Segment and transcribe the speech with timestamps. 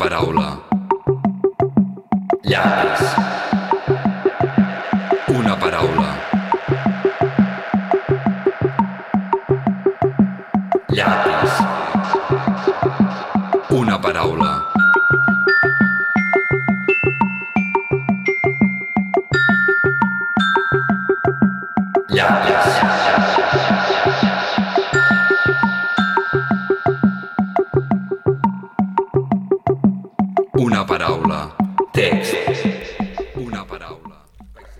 [0.00, 0.56] paraula.
[2.42, 2.89] Llapis.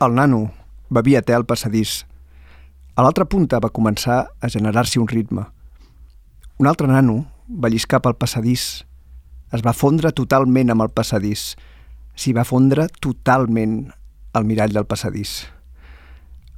[0.00, 0.50] El nano
[0.88, 2.06] bevia te al passadís.
[2.96, 5.42] A l'altra punta va començar a generar-s'hi un ritme.
[6.56, 8.86] Un altre nano va lliscar pel passadís.
[9.52, 11.42] Es va fondre totalment amb el passadís.
[12.16, 13.74] S'hi va fondre totalment
[14.32, 15.34] al mirall del passadís.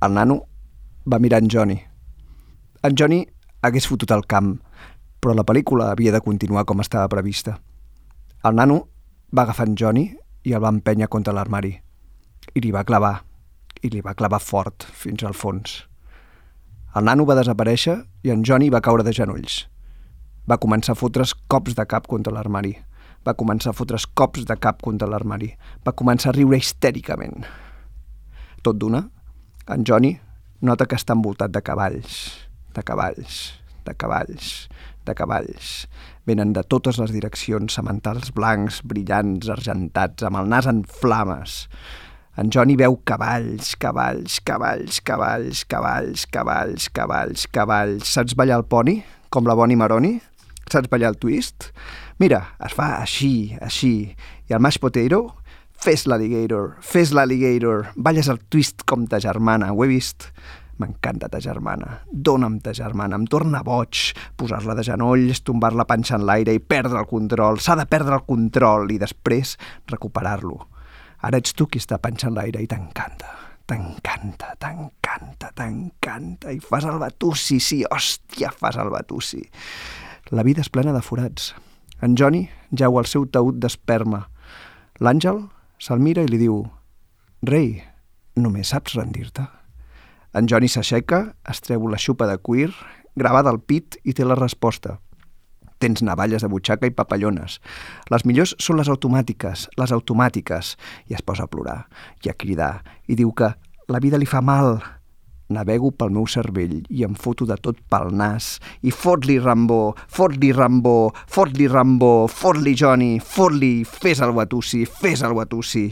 [0.07, 0.39] El nano
[1.03, 1.81] va mirar en Johnny.
[2.87, 3.25] En Johnny
[3.67, 4.53] hagués fotut el camp,
[5.19, 7.59] però la pel·lícula havia de continuar com estava prevista.
[8.47, 8.85] El nano
[9.35, 10.07] va agafar en Johnny
[10.47, 11.75] i el va empènyer contra l'armari.
[12.55, 13.15] I li va clavar,
[13.83, 15.83] i li va clavar fort fins al fons.
[16.97, 19.63] El nano va desaparèixer i en Johnny va caure de genolls.
[20.49, 22.75] Va començar a fotre's cops de cap contra l'armari.
[23.27, 25.53] Va començar a fotre's cops de cap contra l'armari.
[25.87, 27.47] Va començar a riure histèricament.
[28.63, 29.07] Tot d'una,
[29.71, 30.17] en Johnny
[30.63, 32.19] nota que està envoltat de cavalls,
[32.75, 33.39] de cavalls,
[33.87, 34.53] de cavalls,
[35.07, 35.73] de cavalls.
[36.27, 41.65] Venen de totes les direccions, sementals blancs, brillants, argentats, amb el nas en flames.
[42.33, 48.09] En Johnny veu cavalls, cavalls, cavalls, cavalls, cavalls, cavalls, cavalls, cavalls.
[48.09, 50.15] Saps ballar el poni, com la Bonnie Maroni?
[50.73, 51.69] Saps ballar el twist?
[52.23, 54.17] Mira, es fa així, així.
[54.49, 55.21] I el mashed potato?
[55.77, 57.91] Fes l'alligator, fes l'alligator.
[58.01, 60.31] Balles el twist com ta germana, ho he vist.
[60.81, 61.99] M'encanta ta germana.
[62.09, 63.21] Dóna'm ta germana.
[63.21, 64.15] Em torna boig.
[64.41, 67.61] Posar-la de genolls, tombar la panxa en l'aire i perdre el control.
[67.61, 69.59] S'ha de perdre el control i després
[69.93, 70.72] recuperar-lo.
[71.23, 73.31] Ara ets tu qui està en l'aire i t'encanta.
[73.67, 76.51] T'encanta, t'encanta, t'encanta.
[76.51, 79.43] I fas el batussi, sí, hòstia, fas el batussi.
[80.31, 81.55] La vida és plena de forats.
[82.03, 84.27] En Johnny jau al seu taüt d'esperma.
[84.99, 85.45] L'Àngel
[85.79, 86.65] se'l mira i li diu
[87.47, 87.83] «Rei,
[88.35, 89.47] només saps rendir-te?»
[90.35, 92.73] En Johnny s'aixeca, es treu la xupa de cuir,
[93.15, 94.99] gravada al pit i té la resposta.
[95.83, 97.57] Tens navalles de butxaca i papallones.
[98.13, 100.77] Les millors són les automàtiques, les automàtiques.
[101.11, 101.81] I es posa a plorar
[102.23, 103.49] i a cridar i diu que
[103.91, 104.77] la vida li fa mal.
[105.53, 108.61] Navego pel meu cervell i em foto de tot pel nas.
[108.87, 115.35] I fot-li Rambó, fot-li Rambó, fot-li Rambó, fot-li Johnny, fot-li, fes el batussi, fes el
[115.35, 115.89] batussi.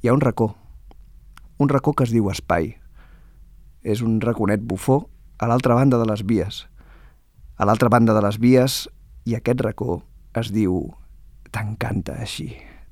[0.00, 0.54] Hi ha un racó,
[1.58, 2.70] un racó que es diu espai.
[3.82, 5.02] És un raconet bufó
[5.42, 6.64] a l'altra banda de les vies.
[7.54, 8.84] A l'altra banda de les vies
[9.30, 10.00] i aquest racó
[10.34, 10.88] es diu
[11.54, 12.48] T'encanta així,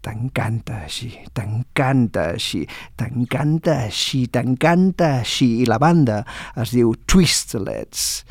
[0.07, 2.61] t'encanta així, t'encanta així,
[2.95, 5.49] t'encanta així, t'encanta així.
[5.65, 6.21] I la banda
[6.63, 8.23] es diu Twistlets.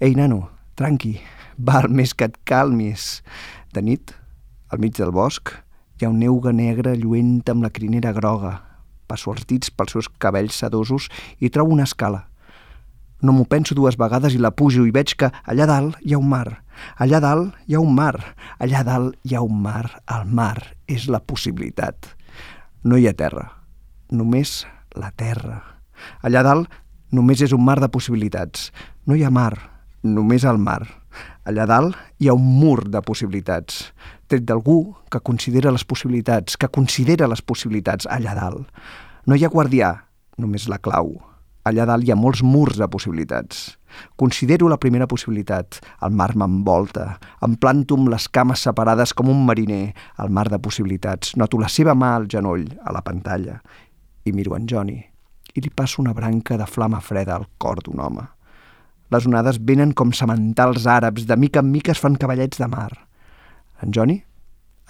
[0.00, 0.46] Ei, nano,
[0.80, 1.18] tranqui,
[1.60, 3.20] val més que et calmis.
[3.76, 4.16] De nit,
[4.72, 5.52] al mig del bosc,
[6.00, 8.56] hi ha un neuga negre lluent amb la crinera groga,
[9.04, 11.12] passortits pels seus cabells sedosos
[11.44, 12.24] i trobo una escala.
[13.24, 16.20] No m'ho penso dues vegades i la pujo i veig que allà dalt hi ha
[16.20, 16.60] un mar.
[17.00, 18.18] Allà dalt hi ha un mar.
[18.60, 19.86] Allà dalt hi ha un mar.
[20.12, 22.10] El mar és la possibilitat.
[22.84, 23.46] No hi ha terra.
[24.12, 24.66] Només
[25.00, 25.62] la terra.
[26.20, 26.68] Allà dalt
[27.16, 28.68] només és un mar de possibilitats.
[29.08, 29.54] No hi ha mar.
[30.04, 30.82] Només el mar.
[31.48, 33.86] Allà dalt hi ha un mur de possibilitats,
[34.28, 38.68] tret d'algú que considera les possibilitats, que considera les possibilitats allà dalt.
[39.24, 39.94] No hi ha guardià,
[40.36, 41.14] només la clau.
[41.64, 43.78] Allà dalt hi ha molts murs de possibilitats.
[44.20, 45.78] Considero la primera possibilitat.
[46.04, 47.14] El mar m'envolta.
[47.46, 49.94] Em planto amb les cames separades com un mariner.
[50.20, 51.32] El mar de possibilitats.
[51.40, 53.60] Noto la seva mà al genoll, a la pantalla.
[54.24, 55.00] I miro en Johnny.
[55.54, 58.26] I li passo una branca de flama freda al cor d'un home.
[59.14, 62.90] Les onades venen com sementals àrabs, de mica en mica es fan cavallets de mar.
[63.80, 64.20] En Johnny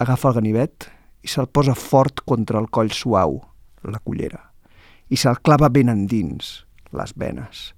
[0.01, 0.89] agafa el ganivet
[1.23, 3.39] i se'l posa fort contra el coll suau,
[3.83, 4.41] la cullera,
[5.09, 6.64] i se'l clava ben endins,
[6.97, 7.71] les venes.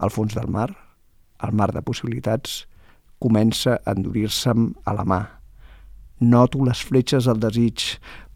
[0.00, 0.70] Al fons del mar,
[1.44, 2.64] el mar de possibilitats,
[3.20, 5.20] comença a endurir-se'm a la mà.
[6.20, 7.84] Noto les fletxes del desig,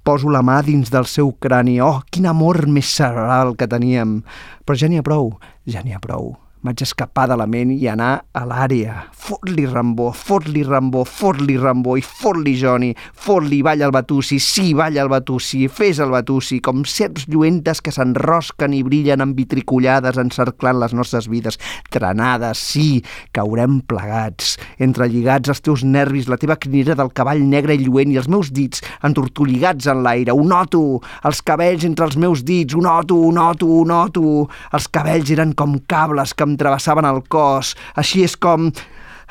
[0.04, 1.78] poso la mà dins del seu crani.
[1.80, 4.22] Oh, quin amor més cerebral que teníem!
[4.64, 5.34] Però ja n'hi ha prou,
[5.68, 6.34] ja n'hi ha prou.
[6.64, 8.94] Vaig escapar de la ment i anar a l'àrea.
[9.20, 15.02] Fot-li Rambó, fot-li Rambó, fot-li Rambó i fot-li Johnny, fot-li, balla el batussi, sí, balla
[15.04, 20.94] el batussi, fes el batussi, com serps lluentes que s'enrosquen i brillen envitricollades encerclant les
[20.96, 21.60] nostres vides.
[21.92, 23.02] Trenades, sí,
[23.36, 28.18] caurem plegats, entrelligats els teus nervis, la teva crinera del cavall negre i lluent i
[28.22, 30.32] els meus dits entortolligats en l'aire.
[30.32, 34.48] Ho noto, els cabells entre els meus dits, ho noto, ho noto, ho noto.
[34.72, 37.74] Els cabells eren com cables que em travessaven el cos.
[37.94, 38.70] Així és com...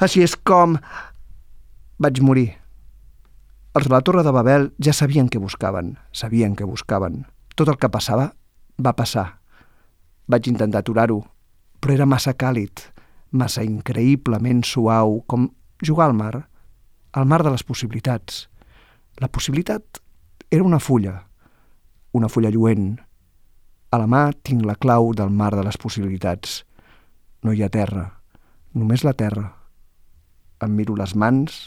[0.02, 0.78] Així és com...
[2.02, 2.50] Vaig morir.
[3.74, 7.24] Els de la Torre de Babel ja sabien què buscaven, sabien què buscaven.
[7.58, 8.31] Tot el que passava
[8.78, 9.40] va passar.
[10.30, 11.24] Vaig intentar aturar-ho,
[11.81, 12.84] però era massa càlid,
[13.31, 15.50] massa increïblement suau, com
[15.81, 16.48] jugar al mar,
[17.14, 18.48] al mar de les possibilitats.
[19.22, 20.02] La possibilitat
[20.50, 21.16] era una fulla,
[22.14, 22.94] una fulla lluent.
[23.94, 26.64] A la mà tinc la clau del mar de les possibilitats.
[27.44, 28.06] No hi ha terra,
[28.72, 29.50] només la terra.
[30.63, 31.57] Em miro les mans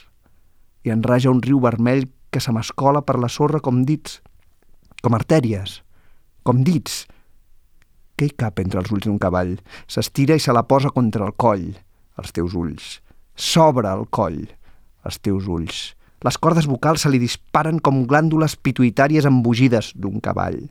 [0.89, 4.23] i en raja un riu vermell que se m'escola per la sorra com dits,
[5.05, 5.83] com artèries,
[6.49, 7.03] com dits.
[8.17, 9.59] Què hi cap entre els ulls d'un cavall?
[9.85, 11.67] S'estira i se la posa contra el coll,
[12.17, 12.87] els teus ulls.
[13.37, 14.47] S'obre el coll,
[15.05, 15.91] els teus ulls.
[16.25, 20.63] Les cordes vocals se li disparen com glàndules pituitàries embogides d'un cavall.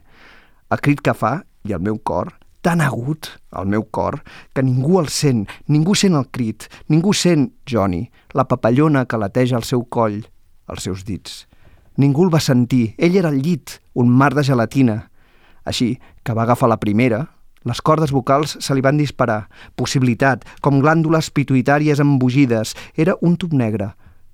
[0.74, 2.34] El crit que fa, i el meu cor,
[2.66, 7.52] tan agut, el meu cor, que ningú el sent, ningú sent el crit, ningú sent,
[7.62, 10.24] Johnny, la papallona que lateja al seu coll,
[10.66, 11.44] als seus dits.
[11.94, 14.96] Ningú el va sentir, ell era al llit, un mar de gelatina.
[15.62, 15.94] Així
[16.26, 17.28] que va agafar la primera,
[17.66, 19.46] les cordes vocals se li van disparar.
[19.78, 22.74] Possibilitat, com glàndules pituitàries embogides.
[22.94, 23.92] Era un tub negre.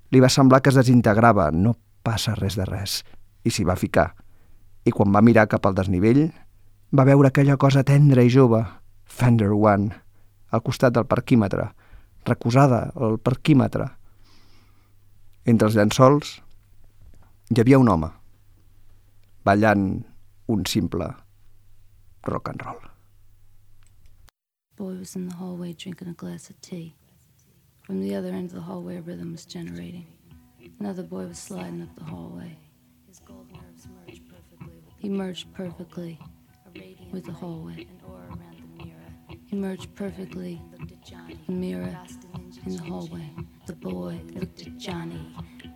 [0.09, 1.51] Li va semblar que es desintegrava.
[1.53, 1.73] No
[2.05, 3.01] passa res de res.
[3.45, 4.11] I s'hi va ficar.
[4.85, 6.27] I quan va mirar cap al desnivell,
[6.93, 8.61] va veure aquella cosa tendra i jove,
[9.03, 9.89] Fender One,
[10.53, 11.65] al costat del parquímetre,
[12.29, 13.87] recusada al parquímetre.
[15.49, 16.35] Entre els llençols
[17.49, 18.11] hi havia un home,
[19.43, 19.87] ballant
[20.53, 21.09] un simple
[22.29, 22.81] rock and roll.
[24.77, 26.95] Boy was in the hallway drinking a glass of tea.
[27.81, 30.05] From the other end of the hallway, a rhythm was generating.
[30.79, 32.57] Another boy was sliding up the hallway.
[33.07, 34.83] His gold nerves merged perfectly.
[34.97, 36.19] He merged perfectly
[37.11, 37.87] with the hallway.
[39.45, 40.61] He merged perfectly
[41.47, 41.97] the mirror
[42.65, 43.29] in the hallway.
[43.67, 45.35] The boy looked at Johnny.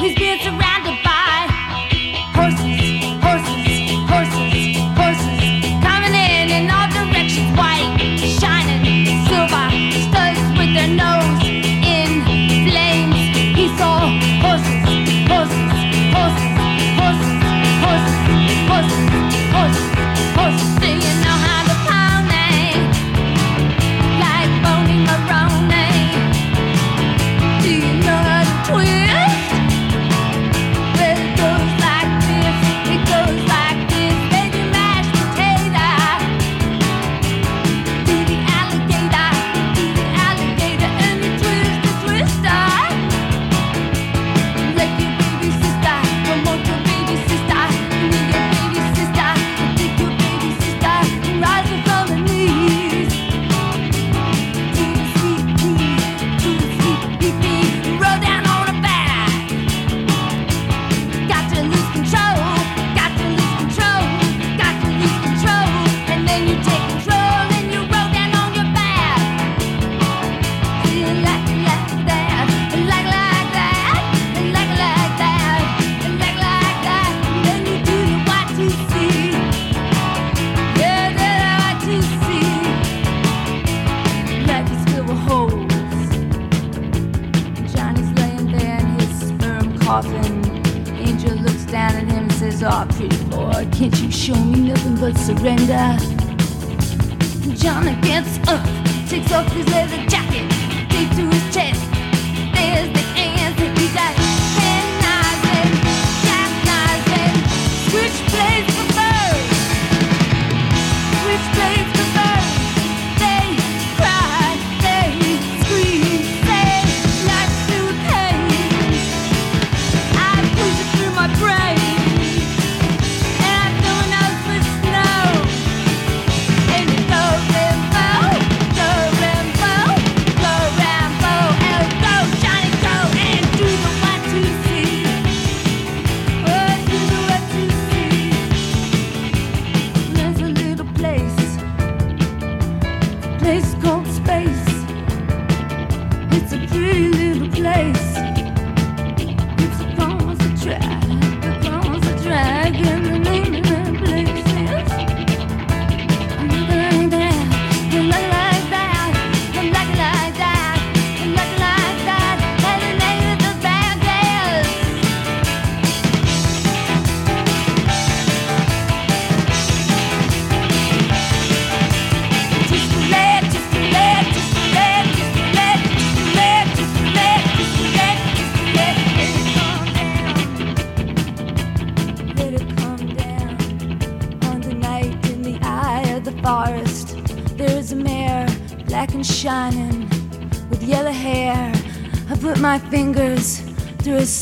[0.00, 0.79] he's being surrounded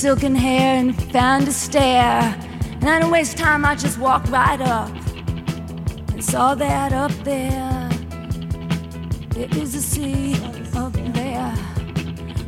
[0.09, 2.35] silken hair and found a stair.
[2.81, 4.88] And I don't waste time, I just walked right up
[6.12, 7.91] and saw that up there.
[9.35, 10.35] There is a sea
[10.75, 11.55] up there.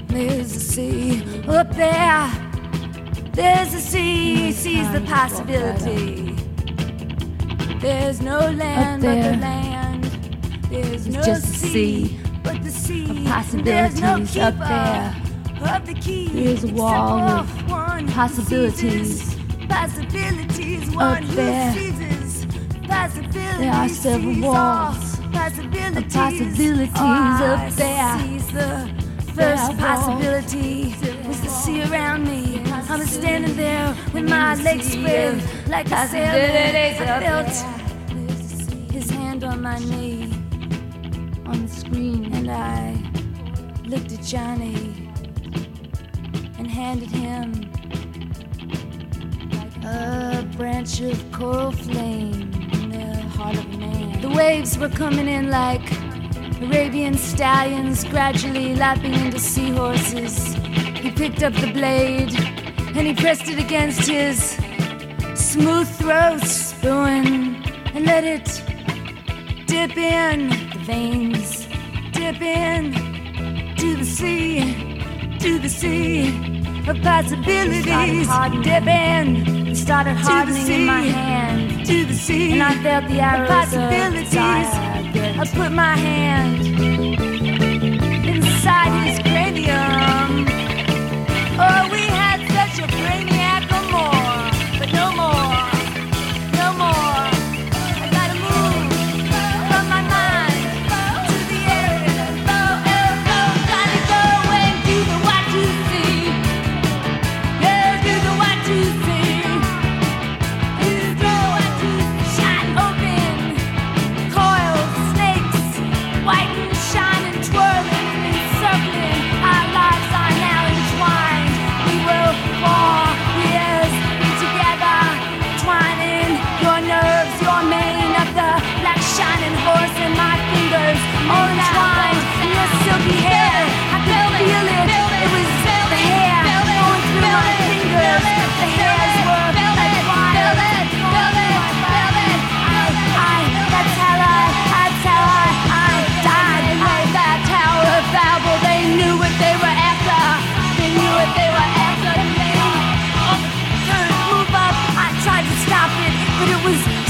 [0.06, 2.30] There's a sea up there.
[3.34, 6.34] There's a sea, sees the possibility.
[7.78, 10.04] There's no land but the land.
[10.70, 13.04] There's no sea, but the sea.
[13.04, 15.19] of There's no possibilities up there.
[16.10, 16.44] Of the key.
[16.44, 19.36] There's a except wall for of one who possibilities seizes
[19.68, 20.90] Possibilities.
[20.96, 21.72] One who there.
[21.72, 22.46] seizes
[22.88, 23.58] Possibilities.
[23.58, 25.96] There are several sees walls all Possibilities.
[25.96, 28.18] of possibilities Oh, up I there.
[28.18, 28.90] seize the
[29.34, 30.94] There First are possibility
[31.28, 32.62] was the sea around me.
[32.66, 36.48] I was standing there with my legs spread like a sailor.
[36.48, 40.32] Possibilities I up felt his hand on my knee
[41.46, 42.96] on the screen, and I
[43.86, 44.89] looked at Johnny and
[46.80, 47.52] handed him
[49.50, 54.18] like a branch of coral flame in the heart of man.
[54.22, 55.86] The waves were coming in like
[56.62, 60.54] Arabian stallions, gradually lapping into seahorses.
[61.04, 62.32] He picked up the blade
[62.96, 64.38] and he pressed it against his
[65.34, 67.62] smooth throat, spewing,
[67.94, 68.48] and let it
[69.66, 71.66] dip in the veins,
[72.12, 72.94] dip in
[73.76, 76.49] to the sea, to the sea
[76.88, 78.28] of possibilities.
[78.62, 83.20] Dip in, it started hardening in my hand, to the sea, and I felt the
[83.20, 84.34] arrows of possibilities.
[84.34, 86.66] I put my hand
[88.26, 90.46] inside his cranium.
[91.58, 93.59] Oh, we had such a brainiac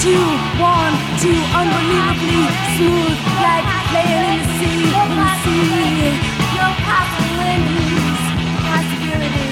[0.00, 0.16] too
[0.58, 2.40] warm, too unbelievably
[2.72, 6.16] smooth, like laying in the sea, in the sea.
[6.56, 8.20] No possibilities.
[8.64, 9.46] Possibility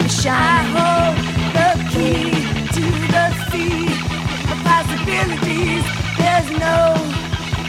[0.00, 0.40] was shine.
[0.40, 1.16] I hold
[1.56, 2.32] the key
[2.76, 2.84] to
[3.14, 3.84] the sea
[4.50, 5.84] of possibilities.
[6.16, 6.76] There's no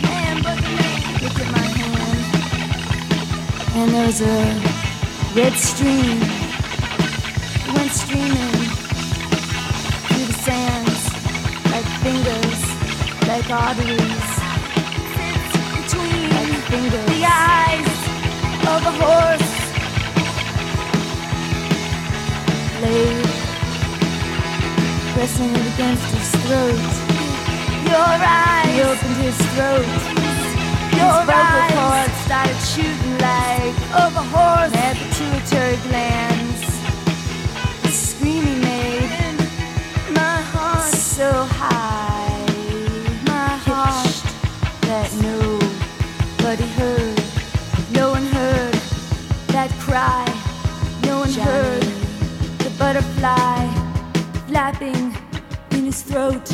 [0.07, 0.95] man but the man.
[1.23, 2.23] Look at my hand,
[3.75, 4.39] and there's a
[5.35, 6.19] red stream.
[7.75, 8.56] Went streaming
[13.37, 14.29] like arteries.
[15.77, 17.05] Between like fingers.
[17.13, 17.93] the eyes
[18.73, 19.53] of a horse.
[22.79, 23.25] Blade
[25.13, 26.89] pressing it against his throat.
[27.91, 28.69] Your eyes.
[28.69, 29.87] He opened his throat.
[30.97, 34.73] Your his vocal cords started shooting like of a horse.
[34.73, 36.61] Had pituitary glands.
[37.83, 39.37] The scream he made.
[40.15, 41.96] My heart so high.
[46.47, 47.21] Nobody heard.
[47.91, 48.73] No one heard
[49.47, 50.23] that cry.
[51.03, 51.83] No one heard
[52.63, 53.67] the butterfly
[54.47, 55.13] flapping
[55.71, 56.49] in his throat.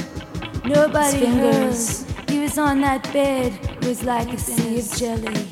[0.66, 4.92] Nobody His fingers heard he was on that bed, it was like a sea of
[4.98, 5.48] jelly.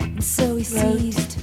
[0.00, 1.40] And so he seized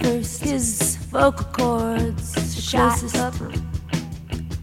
[0.00, 3.34] first his vocal cords shot up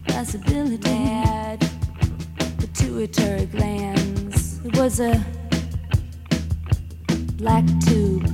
[0.08, 1.60] possibility had
[2.58, 4.09] pituitary glands.
[4.62, 5.24] It was a
[7.36, 8.26] black tube.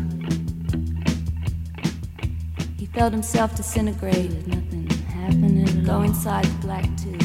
[2.76, 4.46] He felt himself disintegrate.
[4.48, 5.86] Nothing happened.
[5.86, 7.22] Go inside the black tube.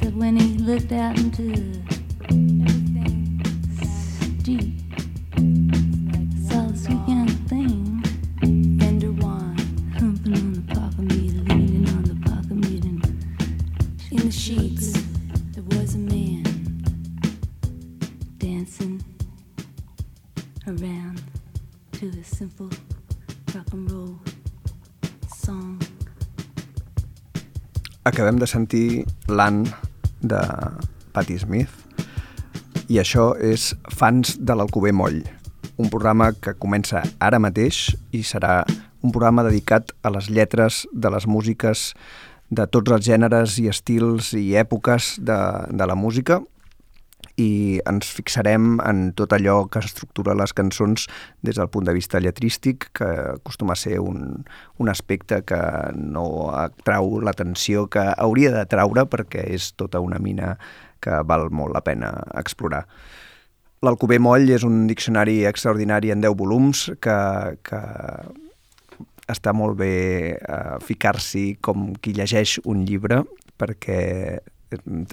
[0.00, 1.52] Said when he looked out into
[2.24, 3.40] everything
[4.42, 4.73] deep,
[28.14, 29.64] Acabem de sentir l'Ann
[30.22, 30.38] de
[31.10, 31.72] Patti Smith.
[32.86, 35.16] I això és Fans de l'Alcover Moll,
[35.82, 38.60] un programa que comença ara mateix i serà
[39.02, 41.88] un programa dedicat a les lletres de les músiques
[42.54, 45.40] de tots els gèneres i estils i èpoques de,
[45.74, 46.38] de la música
[47.40, 51.08] i ens fixarem en tot allò que estructura les cançons
[51.42, 54.44] des del punt de vista lletrístic, que acostuma a ser un,
[54.78, 55.60] un aspecte que
[55.98, 60.54] no atrau l'atenció que hauria de traure perquè és tota una mina
[61.02, 62.84] que val molt la pena explorar.
[63.84, 67.18] L'Alcover Moll és un diccionari extraordinari en 10 volums que,
[67.66, 67.80] que
[69.28, 69.94] està molt bé
[70.38, 73.22] eh, ficar-s'hi com qui llegeix un llibre
[73.60, 74.40] perquè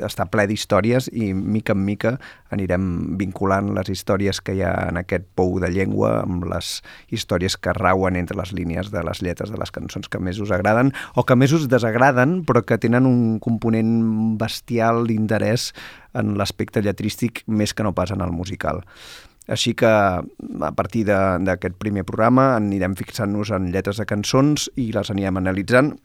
[0.03, 2.15] està ple d'històries i mica en mica
[2.51, 6.73] anirem vinculant les històries que hi ha en aquest pou de llengua amb les
[7.09, 10.51] històries que rauen entre les línies de les lletres de les cançons que més us
[10.51, 15.71] agraden o que més us desagraden però que tenen un component bestial d'interès
[16.13, 18.81] en l'aspecte lletrístic més que no pas en el musical.
[19.51, 25.09] Així que a partir d'aquest primer programa anirem fixant-nos en lletres de cançons i les
[25.11, 25.95] anirem analitzant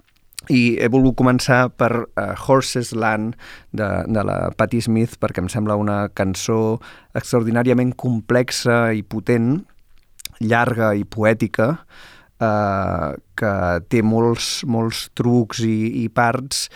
[0.53, 3.35] i he volgut començar per uh, Horses Land
[3.73, 6.79] de, de la Patti Smith perquè em sembla una cançó
[7.17, 9.65] extraordinàriament complexa i potent,
[10.41, 11.71] llarga i poètica,
[12.41, 13.53] eh, que
[13.89, 16.67] té molts, molts trucs i, i parts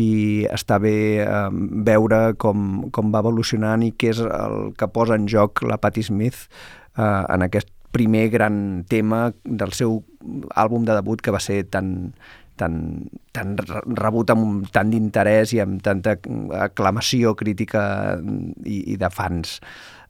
[0.00, 1.48] i està bé eh,
[1.84, 6.04] veure com, com va evolucionant i què és el que posa en joc la Patti
[6.08, 6.46] Smith
[6.96, 9.98] eh, en aquest primer gran tema del seu
[10.56, 12.14] àlbum de debut que va ser tan,
[12.62, 12.76] tan,
[13.34, 16.16] tan re- rebut amb tant d'interès i amb tanta
[16.62, 17.82] aclamació crítica
[18.64, 19.58] i, i de fans.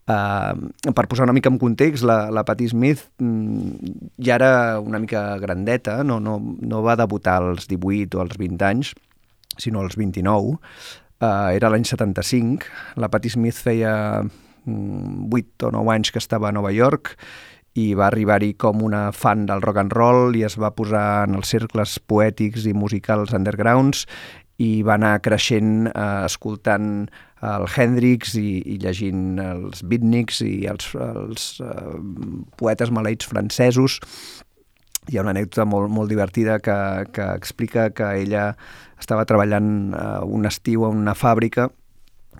[0.03, 3.93] Uh, per posar una mica en context, la, la Patti Smith mm,
[4.27, 8.67] ja era una mica grandeta, no, no, no va debutar als 18 o als 20
[8.67, 8.93] anys,
[9.62, 10.59] sinó als 29.
[11.23, 12.67] Uh, era l'any 75.
[12.99, 13.95] La Patti Smith feia
[14.27, 17.15] mm, 8 o 9 anys que estava a Nova York
[17.78, 21.38] i va arribar-hi com una fan del rock and roll i es va posar en
[21.38, 24.04] els cercles poètics i musicals undergrounds
[24.61, 27.08] i va anar creixent eh, escoltant
[27.42, 31.98] el Hendrix i, i llegint els beatniks i els, els eh,
[32.61, 33.98] poetes maleïts francesos.
[35.11, 36.76] Hi ha una anècdota molt, molt divertida que,
[37.11, 38.52] que explica que ella
[39.00, 41.70] estava treballant eh, un estiu a una fàbrica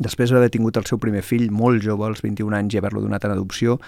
[0.01, 3.27] després d'haver tingut el seu primer fill molt jove, als 21 anys, i haver-lo donat
[3.27, 3.79] en adopció,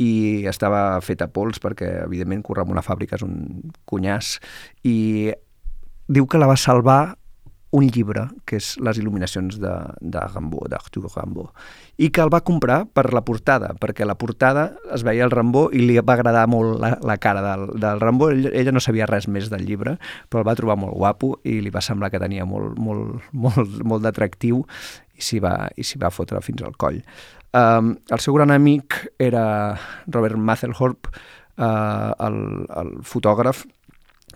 [0.00, 0.10] i
[0.48, 4.38] estava fet a pols perquè, evidentment, currar en una fàbrica és un cunyàs,
[4.88, 5.32] i
[6.10, 7.02] diu que la va salvar
[7.70, 11.50] un llibre, que és Les il·luminacions de, de Rimbaud, d'Arthur Rimbaud,
[12.02, 15.76] i que el va comprar per la portada, perquè la portada es veia el Rimbaud
[15.78, 18.34] i li va agradar molt la, la cara del, del Rimbaud.
[18.34, 19.96] Ella, ella no sabia res més del llibre,
[20.28, 23.78] però el va trobar molt guapo i li va semblar que tenia molt, molt, molt,
[23.86, 24.64] molt d'atractiu
[25.20, 27.00] i s'hi va, i va fotre fins al coll.
[27.56, 29.44] Um, el seu gran amic era
[30.08, 31.10] Robert Mapplethorpe,
[31.58, 32.40] uh, el,
[32.80, 33.64] el fotògraf,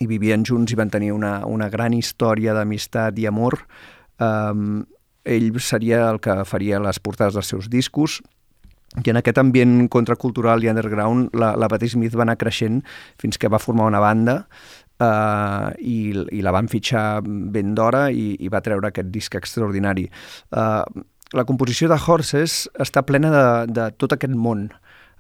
[0.03, 3.61] i vivien junts i van tenir una, una gran història d'amistat i amor.
[4.23, 4.83] Um,
[5.25, 8.21] ell seria el que faria les portades dels seus discos
[9.03, 12.83] i en aquest ambient contracultural i underground la, la Patti Smith va anar creixent
[13.19, 14.45] fins que va formar una banda
[15.01, 20.07] uh, i, i la van fitxar ben d'hora i, i va treure aquest disc extraordinari.
[20.55, 20.83] Uh,
[21.35, 24.69] la composició de Horses està plena de, de tot aquest món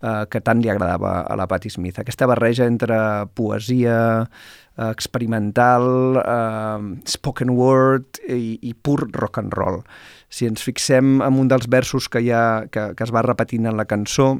[0.04, 1.98] eh, que tant li agradava a la Patti Smith.
[1.98, 2.96] Aquesta barreja entre
[3.34, 6.84] poesia eh, experimental, eh,
[7.16, 9.82] spoken word i, i pur rock and roll.
[10.28, 13.70] Si ens fixem en un dels versos que, hi ha, que, que es va repetint
[13.70, 14.34] en la cançó,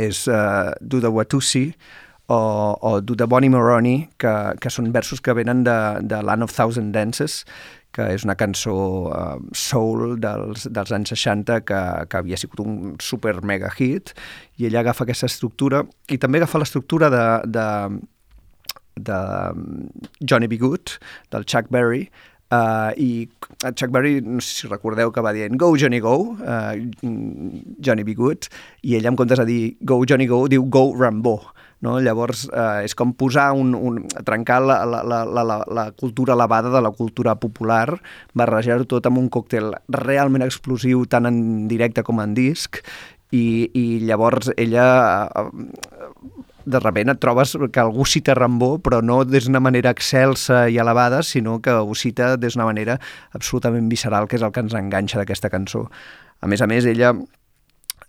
[0.00, 1.66] és uh, Do the Watusi
[2.32, 5.76] o, o Do the Bonnie Moroni, que, que són versos que venen de,
[6.08, 7.42] de Land of Thousand Dances,
[7.92, 8.74] que és una cançó
[9.12, 14.14] uh, soul dels, dels anys 60 que, que havia sigut un super mega hit
[14.56, 17.66] i ella agafa aquesta estructura i també agafa l'estructura de, de,
[18.96, 19.18] de
[20.24, 20.56] Johnny B.
[20.62, 20.96] Good,
[21.36, 22.06] del Chuck Berry,
[22.52, 23.30] Uh, I
[23.72, 26.74] Chuck Berry, no sé si recordeu que va dient Go Johnny Go, uh,
[27.80, 28.50] Johnny Be Good,
[28.84, 31.38] i ell en comptes de dir Go Johnny Go, diu Go Rambo.
[31.82, 31.96] No?
[32.00, 36.70] Llavors, eh, és com posar un, un, trencar la, la, la, la, la cultura elevada
[36.70, 37.98] de la cultura popular,
[38.38, 42.78] barrejar-ho tot amb un còctel realment explosiu, tant en directe com en disc,
[43.32, 44.86] i, i llavors ella
[46.64, 50.78] de repent et trobes que algú cita Rambó, però no des d'una manera excelsa i
[50.78, 52.98] elevada, sinó que ho cita des d'una manera
[53.32, 55.88] absolutament visceral, que és el que ens enganxa d'aquesta cançó.
[56.40, 57.12] A més a més, ella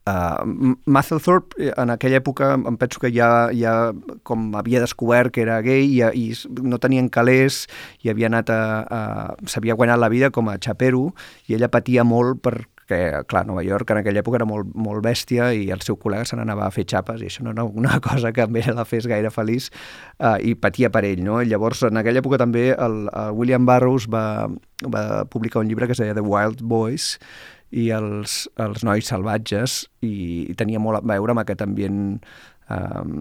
[0.04, 3.94] Uh, Mathilthorpe, eh, en aquella època, em penso que ja, ja
[4.28, 6.26] com havia descobert que era gay i, i
[6.60, 7.70] no tenien calés
[8.04, 9.00] i havia anat a, a
[9.48, 11.14] s'havia guanyat la vida com a xapero
[11.48, 15.04] i ella patia molt per que, clar, Nova York en aquella època era molt, molt
[15.06, 18.00] bèstia i el seu col·lega se n'anava a fer xapes i això no era una
[18.04, 19.70] cosa que ella la fes gaire feliç
[20.20, 21.42] uh, i patia per ell, no?
[21.42, 24.50] I llavors, en aquella època també el, el William Burroughs va,
[24.84, 27.14] va publicar un llibre que es deia The Wild Boys
[27.74, 32.02] i els, els nois salvatges i, i tenia molt a veure amb aquest ambient
[32.70, 33.16] um,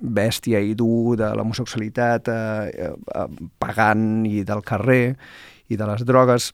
[0.00, 3.28] bèstia i dur de l'homosexualitat uh, uh,
[3.62, 5.14] pagant i del carrer
[5.70, 6.50] i de les drogues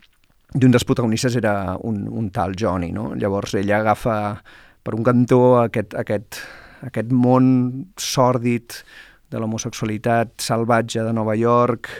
[0.54, 3.10] i un dels protagonistes era un, un tal Johnny, no?
[3.18, 4.16] Llavors ella agafa
[4.86, 6.38] per un cantó aquest, aquest,
[6.86, 7.48] aquest món
[7.98, 8.78] sòrdid
[9.32, 11.90] de l'homosexualitat salvatge de Nova York,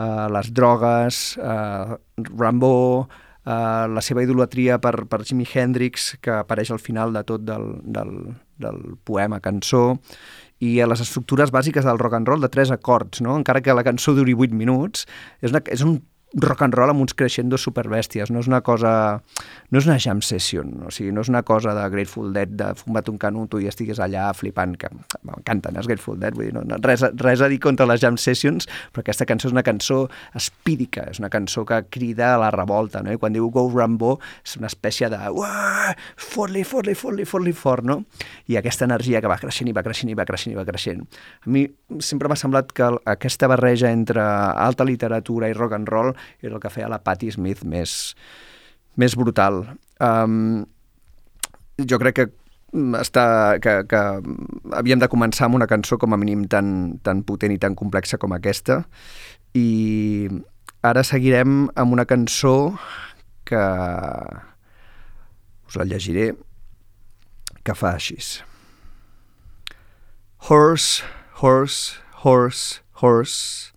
[0.00, 1.96] eh, les drogues, eh,
[2.32, 3.06] Rambo,
[3.44, 7.70] eh, la seva idolatria per, per Jimi Hendrix, que apareix al final de tot del,
[7.84, 8.16] del,
[8.60, 9.98] del poema cançó,
[10.64, 13.36] i a les estructures bàsiques del rock and roll de tres acords, no?
[13.36, 15.04] encara que la cançó duri 8 minuts,
[15.42, 15.98] és, una, és un
[16.34, 19.20] rock and roll amb uns crescendos superbèsties, no és una cosa...
[19.70, 22.72] no és una jam session, o sigui, no és una cosa de Grateful Dead, de
[22.78, 24.90] fumat un canuto i estigues allà flipant, que
[25.22, 28.18] m'encanten els Grateful Dead, vull dir, no, no, res, res a dir contra les jam
[28.20, 32.50] sessions, però aquesta cançó és una cançó espírica, és una cançó que crida a la
[32.54, 33.14] revolta, no?
[33.14, 35.20] I quan diu Go Rambo és una espècie de
[36.16, 38.00] fot-li, fot-li, fot-li, fot-li fort, no?
[38.50, 41.04] I aquesta energia que va creixent i va creixent i va creixent i va creixent.
[41.46, 41.66] A mi
[42.02, 46.62] sempre m'ha semblat que aquesta barreja entre alta literatura i rock and roll era el
[46.62, 48.14] que feia la Patti Smith més,
[48.96, 49.64] més brutal.
[50.02, 50.64] Um,
[51.78, 52.26] jo crec que
[52.98, 54.00] està, que, que
[54.74, 58.18] havíem de començar amb una cançó com a mínim tan, tan potent i tan complexa
[58.18, 58.82] com aquesta
[59.54, 60.28] i
[60.82, 62.74] ara seguirem amb una cançó
[63.46, 63.62] que
[65.68, 66.32] us la llegiré
[67.64, 68.18] que fa així
[70.44, 71.04] Horse,
[71.40, 73.73] horse, horse, horse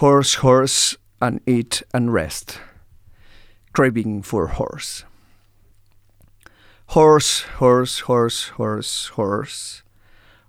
[0.00, 2.58] horse, horse, and eat and rest,
[3.72, 5.04] craving for horse.
[6.86, 9.82] Horse, horse, horse, horse, horse,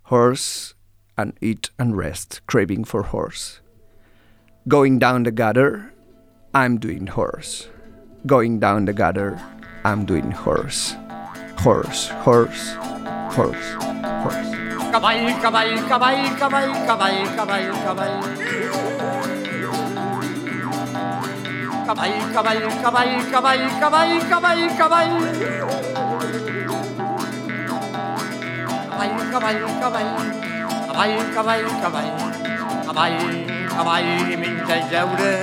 [0.03, 0.73] horse,
[1.17, 3.59] and eat and rest, craving for horse.
[4.67, 5.93] Going down the gutter,
[6.53, 7.67] I'm doing horse.
[8.25, 9.39] Going down the gutter,
[9.83, 10.95] I'm doing horse.
[11.59, 12.73] Horse, horse,
[13.35, 13.73] horse,
[14.23, 14.49] horse.
[14.93, 18.92] Cavall, cavall, cavall, cavall, cavall, cavall,
[21.93, 22.33] cavall.
[22.33, 25.11] Cavall, cavall, cavall, cavall, cavall, cavall, cavall.
[28.89, 30.09] Cavall, cavall, cavall,
[30.87, 32.09] cavall, cavall, cavall,
[32.85, 33.17] cavall,
[33.69, 35.33] cavall, menja i jeure,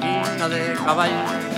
[0.00, 1.55] quina de cavall.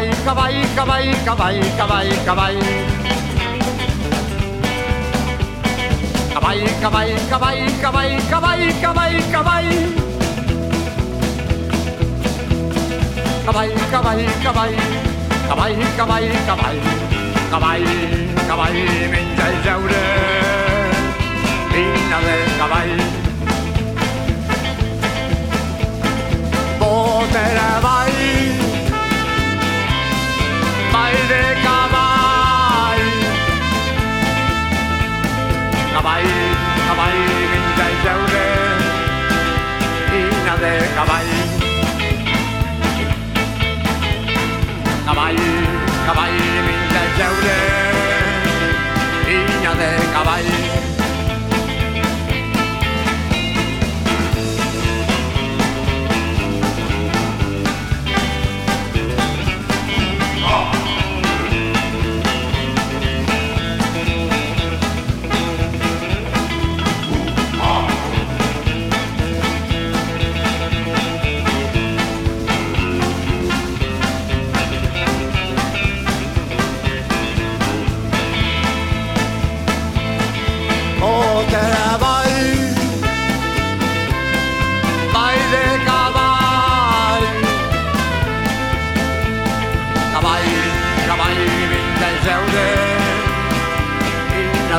[0.00, 2.58] Cavall, cavall, cavall, cavall, cavall, cavall, cavall.
[6.32, 9.70] Cavall, cavall, cavall, cavall, cavall, cavall, cavall.
[13.44, 14.74] Cavall, cavall, cavall,
[15.48, 16.78] cavall, cavall, cavall,
[17.50, 17.84] cavall,
[18.48, 18.78] cavall,
[19.12, 20.04] menja i jeure,
[21.74, 22.94] vina de cavall.
[26.80, 28.69] Boter avall,
[31.00, 33.06] Cavall de cavall.
[35.94, 36.26] Cavall,
[36.88, 37.20] cavall,
[37.52, 38.44] menja i jeure.
[40.10, 41.32] Quina de cavall.
[45.06, 45.40] Cavall,
[46.04, 47.56] cavall, vinga a jeure,
[49.24, 50.79] vinya de cavall.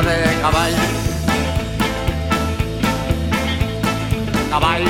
[0.02, 0.74] De cavall.
[4.50, 4.86] Cavall,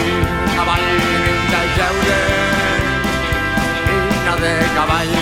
[0.57, 0.87] cavall,
[1.25, 2.19] vinga a jeure,
[3.87, 5.13] vinya de cavall.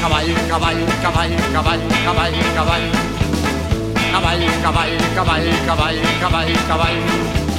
[0.00, 2.84] Cavall, cavall, cavall, cavall, cavall, cavall.
[4.12, 7.49] Cavall, cavall, cavall, cavall, cavall, cavall.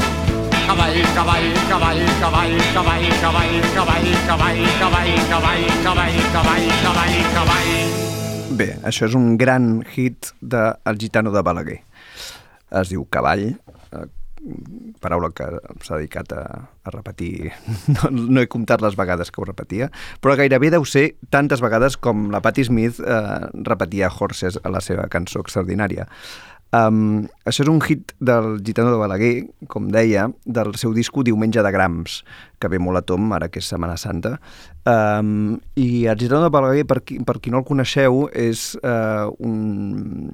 [0.71, 8.55] Cavall, cavall, cavall, cavall, cavall, cavall, cavall, cavall, cavall, cavall, cavall, cavall, cavall, cavall.
[8.55, 11.81] Bé, això és un gran hit de El gitano de Balaguer.
[12.79, 14.05] Es diu Cavall, eh,
[15.03, 15.49] paraula que
[15.84, 16.45] s'ha dedicat a,
[16.88, 17.51] a repetir.
[17.91, 18.07] No,
[18.38, 19.89] no he comptat les vegades que ho repetia,
[20.23, 24.79] però gairebé deu ser tantes vegades com la Patti Smith eh, repetia Horses a la
[24.79, 26.07] seva cançó extraordinària.
[26.71, 29.34] Um, això és un hit del Gitano de Balaguer,
[29.67, 32.21] com deia, del seu disco Diumenge de Grams,
[32.63, 34.38] que ve molt a tom, ara que és Setmana Santa.
[34.88, 39.27] Um, I el Gitano de Balaguer, per qui, per qui no el coneixeu, és uh,
[39.43, 40.31] un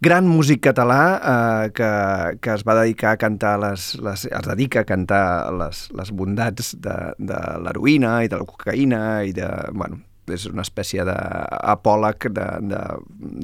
[0.00, 1.90] gran músic català eh, que,
[2.38, 6.76] que es va dedicar a cantar les, les, es dedica a cantar les, les bondats
[6.78, 9.98] de, de l'heroïna i de la cocaïna i de, bueno,
[10.34, 12.82] és una espècie d'apòleg de, de,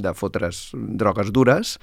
[0.04, 1.78] de fotre's drogues dures.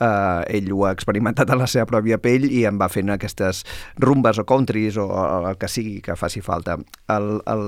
[0.00, 3.66] Uh, ell ho ha experimentat a la seva pròpia pell i en va fent aquestes
[4.00, 5.04] rumbes o countries o
[5.50, 6.78] el que sigui que faci falta.
[7.12, 7.66] El, el,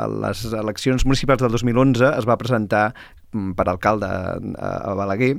[0.00, 2.86] a les eleccions municipals del 2011 es va presentar
[3.32, 5.34] mm, per alcalde a, a Balaguer.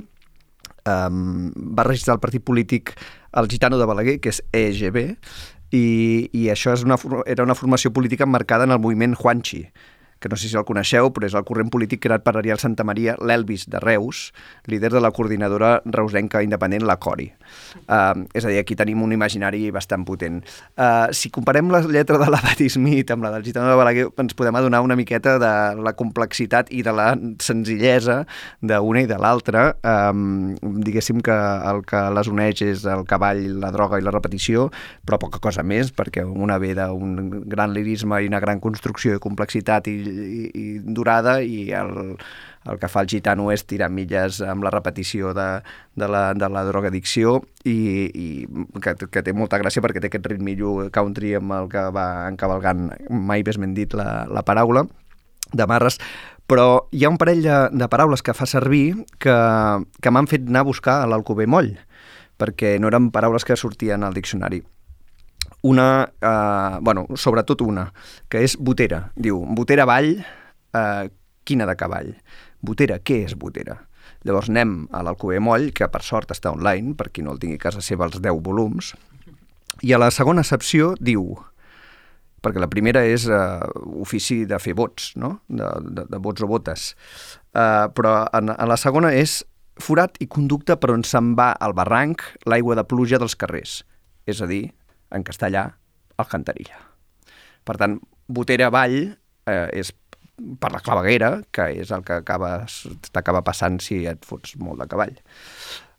[0.86, 2.94] Um, va registrar el partit polític
[3.36, 5.00] el Gitano de Balaguer, que és EGB,
[5.74, 5.86] i,
[6.30, 9.64] i això és una, era una formació política emmarcada en el moviment Juanchi,
[10.20, 13.16] que no sé si el coneixeu, però és el corrent polític creat per Ariel Santamaria,
[13.20, 14.30] l'Elvis de Reus,
[14.70, 17.28] líder de la coordinadora reusenca independent, la Cori.
[17.86, 20.40] Uh, és a dir, aquí tenim un imaginari bastant potent.
[20.76, 24.06] Uh, si comparem la lletra de la Patti Smith amb la del Gitano de Balaguer,
[24.22, 25.52] ens podem adonar una miqueta de
[25.82, 27.10] la complexitat i de la
[27.42, 28.22] senzillesa
[28.62, 29.68] d'una i de l'altra.
[29.84, 34.70] Um, diguéssim que el que les uneix és el cavall, la droga i la repetició,
[35.06, 39.22] però poca cosa més, perquè una ve d'un gran lirisme i una gran construcció i
[39.22, 42.16] complexitat i, i, i durada, i el,
[42.66, 45.48] el que fa el gitano és tirar milles amb la repetició de,
[45.94, 47.76] de, la, de la drogadicció i,
[48.10, 48.28] i
[48.82, 52.88] que, que té molta gràcia perquè té aquest ritmillo country amb el que va encavalgant,
[53.10, 54.86] mai més ben dit, la, la paraula
[55.52, 56.00] de Marres,
[56.46, 59.36] però hi ha un parell de, de paraules que fa servir que,
[60.02, 61.74] que m'han fet anar a buscar a l'Alcover Moll,
[62.38, 64.62] perquè no eren paraules que sortien al diccionari.
[65.66, 65.88] Una,
[66.20, 67.88] eh, bueno, sobretot una,
[68.30, 69.08] que és botera.
[69.18, 70.12] Diu, botera avall,
[70.78, 71.08] eh,
[71.46, 72.12] quina de cavall.
[72.62, 73.80] Botera, què és botera?
[74.26, 77.58] Llavors anem a l'Alcover Moll, que per sort està online, per qui no el tingui
[77.58, 78.94] a casa seva els 10 volums,
[79.82, 81.34] i a la segona accepció diu,
[82.42, 83.60] perquè la primera és uh,
[84.00, 85.36] ofici de fer vots, no?
[85.48, 86.88] de, de, de vots o votes.
[87.52, 89.42] Uh, però en, en la segona és
[89.82, 93.82] forat i conducte per on se'n va al barranc l'aigua de pluja dels carrers,
[94.26, 94.70] és a dir,
[95.14, 95.68] en castellà,
[96.16, 96.78] Alcantarilla.
[97.66, 99.92] Per tant, Botera Vall eh, és
[100.60, 105.16] per la claveguera, que és el que t'acaba passant si et fots molt de cavall.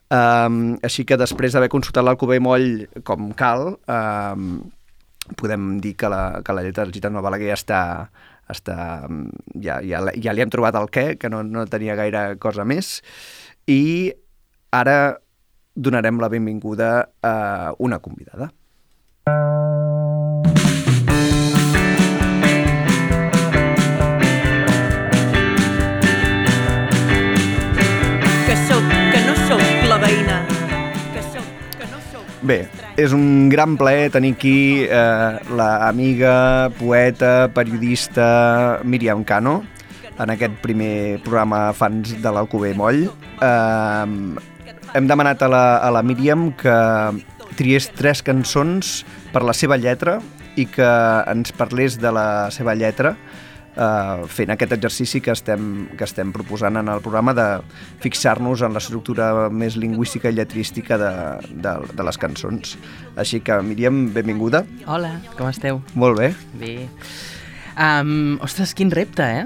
[0.08, 4.62] Um, així que després d'haver consultat l'Alcover Moll com cal, um,
[5.36, 7.82] podem dir que la, que la lletra del Gitano Balaguer està,
[8.48, 8.78] està,
[9.60, 13.02] ja, ja, ja li hem trobat el què, que no, no tenia gaire cosa més,
[13.68, 14.14] i
[14.72, 15.18] ara
[15.76, 16.92] donarem la benvinguda
[17.26, 17.36] a
[17.84, 18.52] una convidada.
[32.48, 32.62] Bé,
[32.96, 39.58] és un gran plaer tenir aquí eh, l'amiga, poeta, periodista Míriam Cano
[40.16, 43.02] en aquest primer programa fans de l'Alcover Moll.
[43.44, 44.06] Eh,
[44.96, 46.78] hem demanat a la, a la Míriam que
[47.58, 49.02] triés tres cançons
[49.34, 50.20] per la seva lletra
[50.58, 50.88] i que
[51.30, 53.16] ens parlés de la seva lletra
[53.78, 57.48] eh, fent aquest exercici que estem, que estem proposant en el programa de
[58.04, 61.12] fixar-nos en l'estructura més lingüística i lletrística de,
[61.52, 62.78] de, de les cançons.
[63.18, 64.64] Així que, Míriam, benvinguda.
[64.86, 65.82] Hola, com esteu?
[65.96, 66.32] Molt bé.
[66.58, 66.74] Bé.
[67.78, 69.46] Um, ostres, quin repte, eh?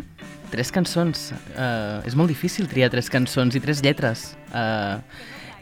[0.52, 1.30] Tres cançons.
[1.56, 4.32] Uh, és molt difícil triar tres cançons i tres lletres.
[4.52, 5.00] Uh,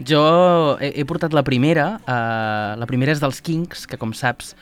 [0.06, 0.22] jo
[0.80, 1.98] he, he portat la primera.
[2.04, 4.56] Uh, la primera és dels Kings, que com saps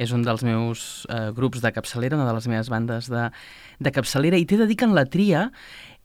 [0.00, 3.28] és un dels meus uh, grups de capçalera, una de les meves bandes de,
[3.78, 5.48] de capçalera, i t'he de dir que en la tria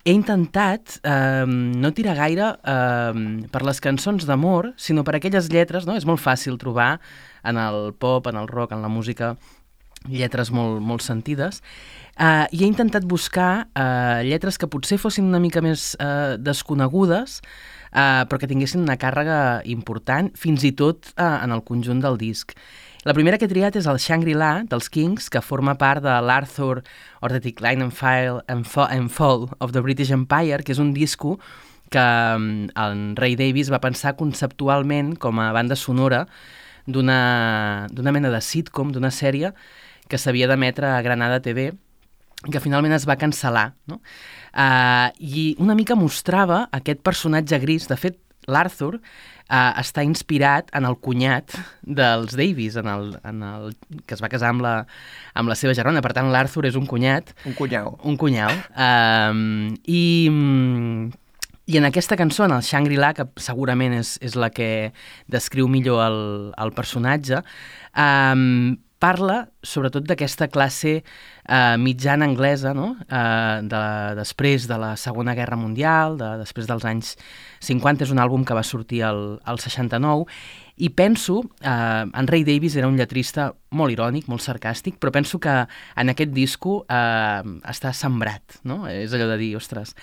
[0.06, 3.18] he intentat eh, no tirar gaire eh,
[3.52, 5.98] per les cançons d'amor, sinó per aquelles lletres, no?
[6.00, 6.94] És molt fàcil trobar
[7.44, 9.34] en el pop, en el rock, en la música,
[10.08, 11.60] lletres molt, molt sentides,
[12.16, 17.42] uh, i he intentat buscar uh, lletres que potser fossin una mica més uh, desconegudes,
[17.94, 22.20] uh, però que tinguessin una càrrega important, fins i tot uh, en el conjunt del
[22.22, 22.56] disc.
[23.08, 26.82] La primera que he triat és el Shangri-La dels Kings, que forma part de l'Arthur
[27.22, 30.82] or the Decline and, File and, Fall, and Fall of the British Empire, que és
[30.84, 31.38] un disco
[31.90, 32.00] que
[32.36, 36.26] um, en Ray Davis va pensar conceptualment com a banda sonora
[36.90, 39.54] d'una mena de sitcom, d'una sèrie
[40.10, 41.72] que s'havia d'emetre a Granada TV
[42.48, 43.72] que finalment es va cancel·lar.
[43.92, 44.00] No?
[44.54, 47.90] Uh, I una mica mostrava aquest personatge gris.
[47.90, 48.18] De fet,
[48.50, 53.72] l'Arthur uh, està inspirat en el cunyat dels Davis, en el, en el,
[54.08, 54.76] que es va casar amb la,
[55.38, 56.04] amb la seva germana.
[56.06, 57.36] Per tant, l'Arthur és un cunyat.
[57.50, 57.98] Un cunyau.
[58.08, 58.54] Un cunyau.
[58.76, 60.04] Um, I...
[61.70, 64.90] I en aquesta cançó, en el Shangri-La, que segurament és, és la que
[65.30, 66.16] descriu millor el,
[66.58, 67.44] el personatge,
[67.94, 72.94] um, parla sobretot d'aquesta classe eh, mitjana anglesa, no?
[73.08, 73.84] eh, de,
[74.20, 77.14] després de la Segona Guerra Mundial, de, després dels anys
[77.66, 80.28] 50, és un àlbum que va sortir al, al 69,
[80.80, 85.40] i penso, eh, en Ray Davis era un lletrista molt irònic, molt sarcàstic, però penso
[85.40, 88.86] que en aquest disco eh, està sembrat, no?
[88.92, 89.96] És allò de dir, ostres...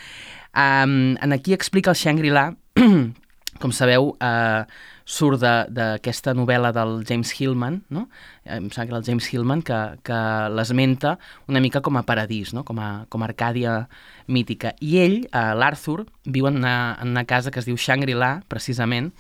[0.57, 2.47] Um, en aquí explica el Shangri-La,
[3.61, 4.65] com sabeu, eh,
[5.07, 5.41] surt
[5.71, 8.09] d'aquesta novel·la del James Hillman, no?
[8.45, 10.19] Eh, em sembla que era el James Hillman, que, que
[10.51, 11.17] l'esmenta
[11.47, 12.65] una mica com a paradís, no?
[12.65, 13.79] com, a, com a Arcàdia
[14.27, 14.75] mítica.
[14.81, 19.13] I ell, eh, l'Arthur, viu en una, en una casa que es diu Shangri-La, precisament,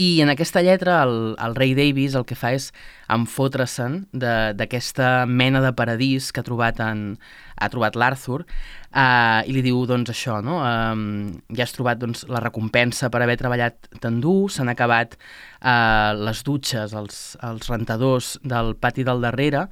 [0.00, 2.70] i en aquesta lletra el, el rei Davis el que fa és
[3.12, 7.18] enfotre-se'n d'aquesta mena de paradís que ha trobat, en,
[7.64, 10.60] ha trobat l'Arthur eh, i li diu doncs això, no?
[10.64, 16.12] eh, ja has trobat doncs, la recompensa per haver treballat tan dur, s'han acabat eh,
[16.20, 19.66] les dutxes, els, els rentadors del pati del darrere,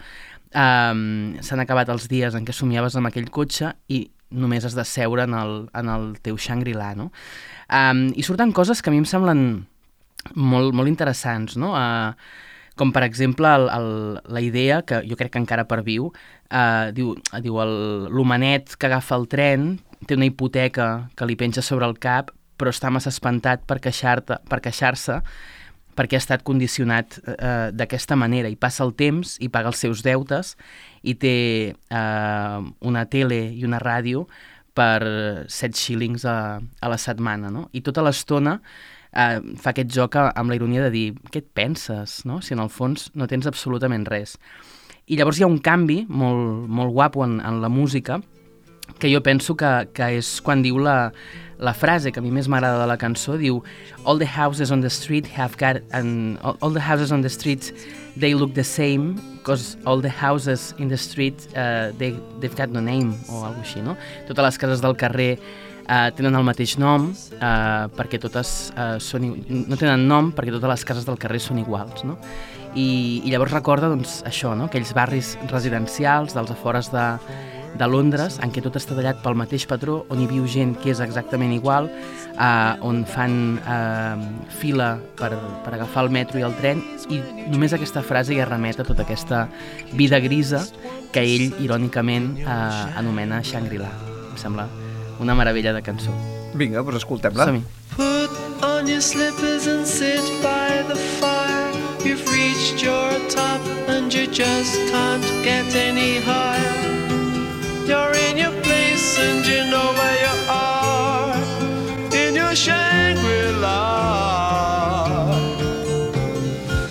[0.50, 0.96] eh,
[1.44, 5.26] s'han acabat els dies en què somiaves amb aquell cotxe i només has de seure
[5.28, 7.11] en el, en el teu Shangri-La, no?
[7.72, 9.42] Um, I surten coses que a mi em semblen
[10.35, 11.72] molt, molt interessants, no?
[11.76, 12.12] Uh,
[12.78, 13.88] com per exemple el, el,
[14.32, 16.11] la idea, que jo crec que encara perviu,
[16.50, 17.58] uh, diu, diu
[18.11, 19.74] l'homenet que agafa el tren
[20.06, 24.38] té una hipoteca que li penja sobre el cap, però està massa espantat per queixar-se
[24.48, 24.94] per queixar
[25.96, 30.02] perquè ha estat condicionat eh, d'aquesta manera i passa el temps i paga els seus
[30.04, 30.54] deutes
[31.02, 31.37] i té
[31.72, 34.26] eh, una tele i una ràdio
[34.72, 37.66] per 7 shillings a, a la setmana, no?
[37.76, 38.56] I tota l'estona
[39.12, 42.40] eh, fa aquest joc amb la ironia de dir què et penses, no?
[42.40, 44.38] si en el fons no tens absolutament res.
[45.07, 48.20] I llavors hi ha un canvi molt, molt guapo en, en la música
[48.98, 51.12] que jo penso que, que és quan diu la,
[51.62, 53.62] la frase que a mi més m'agrada de la cançó, diu
[54.05, 57.31] All the houses on the street have got and all, all the houses on the
[57.31, 57.72] streets
[58.16, 62.70] they look the same because all the houses in the street uh, they, they've got
[62.70, 63.96] no name o alguna així, no?
[64.29, 65.38] Totes les cases del carrer
[65.86, 70.74] eh, tenen el mateix nom eh, perquè totes eh, són, no tenen nom perquè totes
[70.76, 72.18] les cases del carrer són iguals, no?
[72.72, 74.70] I, i llavors recorda doncs, això, no?
[74.70, 77.04] aquells barris residencials dels afores de,
[77.78, 80.92] de Londres, en què tot està tallat pel mateix patró, on hi viu gent que
[80.92, 81.88] és exactament igual,
[82.33, 84.26] eh, on fan eh,
[84.60, 85.33] fila per,
[85.64, 87.20] per agafar el metro i el tren, i
[87.52, 89.46] només aquesta frase ja remet a tota aquesta
[89.92, 90.64] vida grisa
[91.12, 93.92] que ell, irònicament, eh, anomena Shangri-La.
[94.33, 94.68] Em sembla
[95.21, 96.10] una meravella de cançó.
[96.54, 97.44] Vinga, doncs escoltem-la.
[97.44, 97.63] Som-hi.
[97.96, 98.31] Put
[98.65, 101.71] on your slippers and sit by the fire.
[102.04, 106.75] You've reached your top and you just can't get any higher.
[107.87, 111.37] You're in your place and you know where you are.
[112.13, 113.79] In your Shangri-La.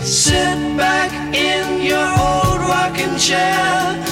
[0.04, 4.11] Sit back in your old rocking chair.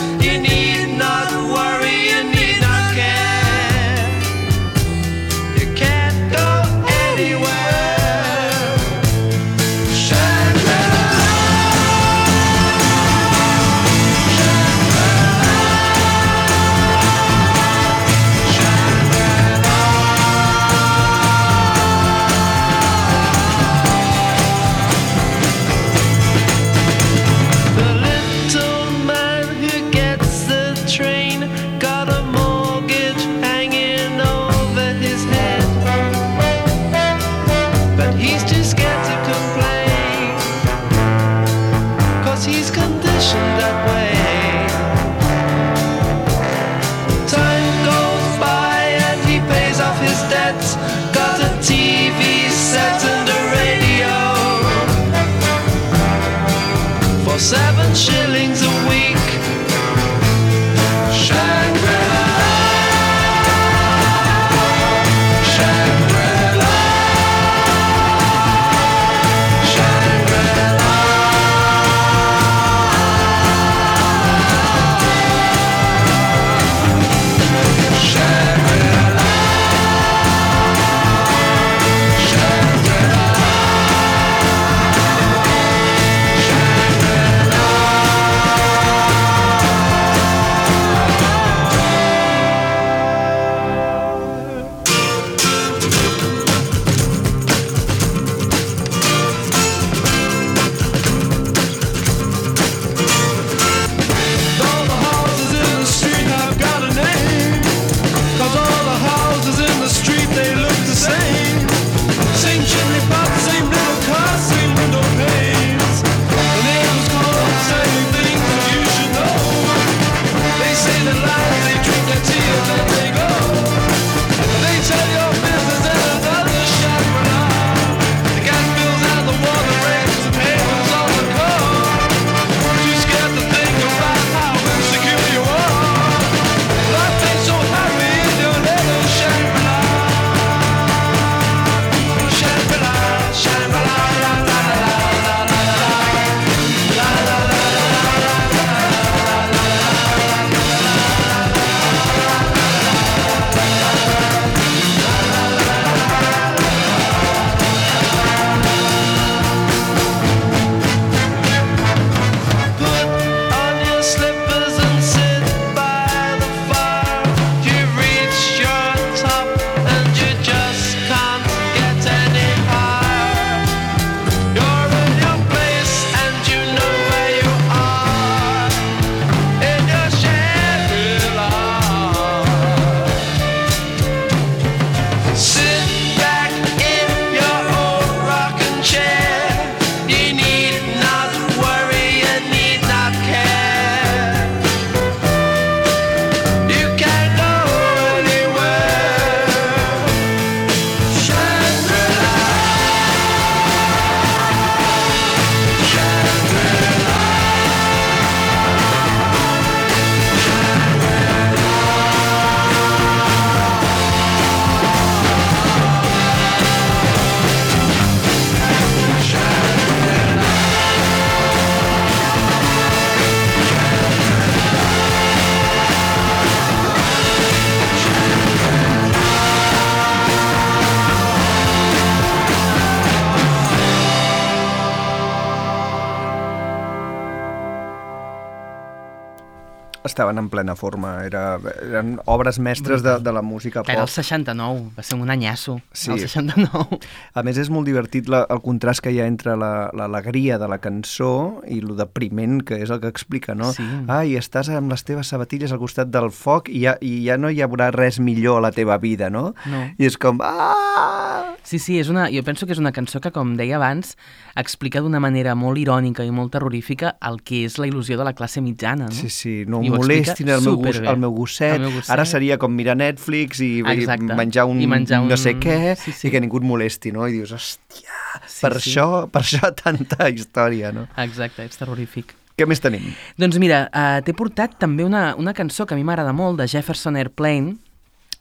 [240.20, 241.24] Estaven en plena forma.
[241.24, 244.14] Era, eren obres mestres de, de la música Que era el pop.
[244.16, 246.12] 69, va ser un anyasso, Sí.
[246.12, 247.00] el 69.
[247.34, 250.68] A més, és molt divertit la, el contrast que hi ha entre la- l'alegria de
[250.68, 253.72] la cançó i lo depriment que és el que explica, no?
[253.72, 253.86] Sí.
[254.12, 257.50] Ai, estàs amb les teves sabatilles al costat del foc i ja, i ja no
[257.50, 259.54] hi haurà res millor a la teva vida, no?
[259.72, 259.86] No.
[259.98, 260.42] I és com...
[260.44, 261.56] Ah!
[261.64, 264.16] Sí, sí, és una, jo penso que és una cançó que, com deia abans,
[264.58, 268.34] explica d'una manera molt irònica i molt terrorífica el que és la il·lusió de la
[268.34, 269.16] classe mitjana, no?
[269.16, 271.76] Sí, sí, no I ho molestin el meu, gos, el meu gosset.
[271.78, 272.12] El meu gosset.
[272.16, 274.06] Ara seria com mirar Netflix i, i
[274.36, 276.28] menjar un, I menjar no un- sé què sí, sí.
[276.28, 277.28] i que ningú et molesti, no?
[277.28, 278.92] I dius, hòstia, Sí, per, sí.
[278.92, 281.08] Això, per això tanta història, no?
[281.18, 282.36] Exacte, és terrorífic.
[282.60, 283.06] Què més tenim?
[283.40, 286.68] Doncs mira, uh, t'he portat també una, una cançó que a mi m'agrada molt, de
[286.68, 287.78] Jefferson Airplane,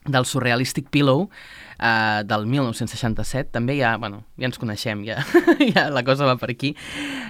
[0.07, 3.51] del Surrealistic Pillow, uh, del 1967.
[3.55, 5.23] També ja, bueno, ja ens coneixem, ja,
[5.75, 6.75] ja la cosa va per aquí,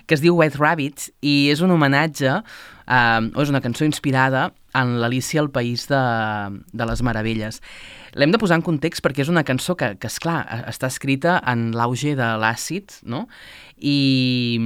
[0.06, 4.48] que es diu White Rabbit, i és un homenatge, uh, o és una cançó inspirada
[4.74, 6.02] en l'Alícia al País de,
[6.72, 7.60] de les Meravelles.
[8.18, 11.70] L'hem de posar en context perquè és una cançó que, que esclar, està escrita en
[11.76, 13.26] l'auge de l'àcid, no?
[13.78, 14.58] I,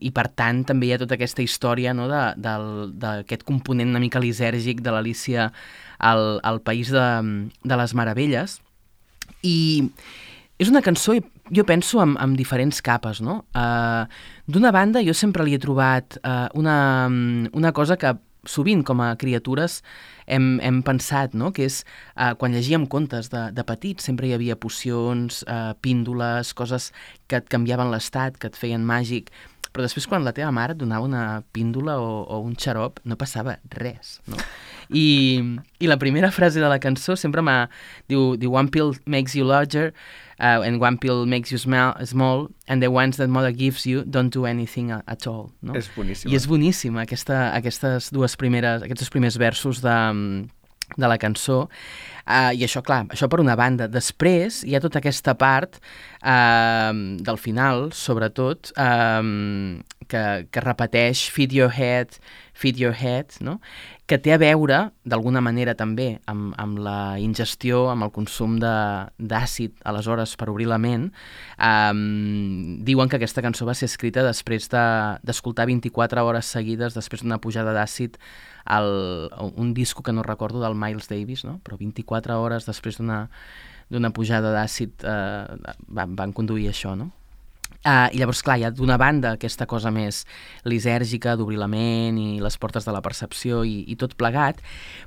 [0.00, 4.80] i per tant també hi ha tota aquesta història no, d'aquest component una mica lisèrgic
[4.84, 5.50] de l'Alícia
[5.98, 7.06] al, al País de,
[7.60, 8.60] de les Meravelles.
[9.44, 9.56] I
[10.62, 11.16] és una cançó,
[11.52, 13.42] jo penso, amb, amb diferents capes, no?
[13.58, 14.06] Uh,
[14.46, 18.12] D'una banda, jo sempre li he trobat uh, una, una cosa que
[18.50, 19.80] sovint com a criatures
[20.26, 21.52] hem, hem pensat, no?
[21.54, 21.82] que és
[22.16, 26.92] uh, quan llegíem contes de, de petits sempre hi havia pocions, uh, píndoles, coses
[27.28, 29.32] que et canviaven l'estat, que et feien màgic,
[29.74, 33.18] però després quan la teva mare et donava una píndola o, o un xarop no
[33.18, 34.38] passava res, no?
[34.94, 35.40] I,
[35.82, 37.64] I la primera frase de la cançó sempre m'ha...
[38.06, 39.90] Diu, diu, one pill makes you larger
[40.40, 44.04] uh, and one pill makes you smell, small and the ones that mother gives you
[44.04, 45.74] don't do anything a- at all, no?
[45.74, 46.32] És boníssima.
[46.32, 49.96] I és boníssima aquesta, aquestes dues primeres, aquests dos primers versos de,
[50.96, 51.68] de la cançó.
[52.24, 53.84] Uh, I això, clar, això per una banda.
[53.92, 55.76] Després hi ha tota aquesta part
[56.24, 60.22] uh, del final, sobretot, um, que,
[60.52, 62.16] que repeteix feed your head,
[62.54, 63.58] feed your head, no?
[64.06, 64.78] que té a veure,
[65.08, 70.66] d'alguna manera també, amb, amb la ingestió, amb el consum de- d'àcid, aleshores, per obrir
[70.68, 71.06] la ment.
[71.56, 77.22] Um, diuen que aquesta cançó va ser escrita després de- d'escoltar 24 hores seguides, després
[77.24, 78.18] d'una pujada d'àcid,
[78.64, 81.60] al, un disco que no recordo del Miles Davis, no?
[81.64, 87.12] però 24 hores després d'una pujada d'àcid eh, van, van conduir això, no?
[87.84, 90.22] Uh, I llavors, clar, hi ha d'una banda aquesta cosa més
[90.64, 94.62] lisèrgica d'obrir la ment i les portes de la percepció i, i tot plegat,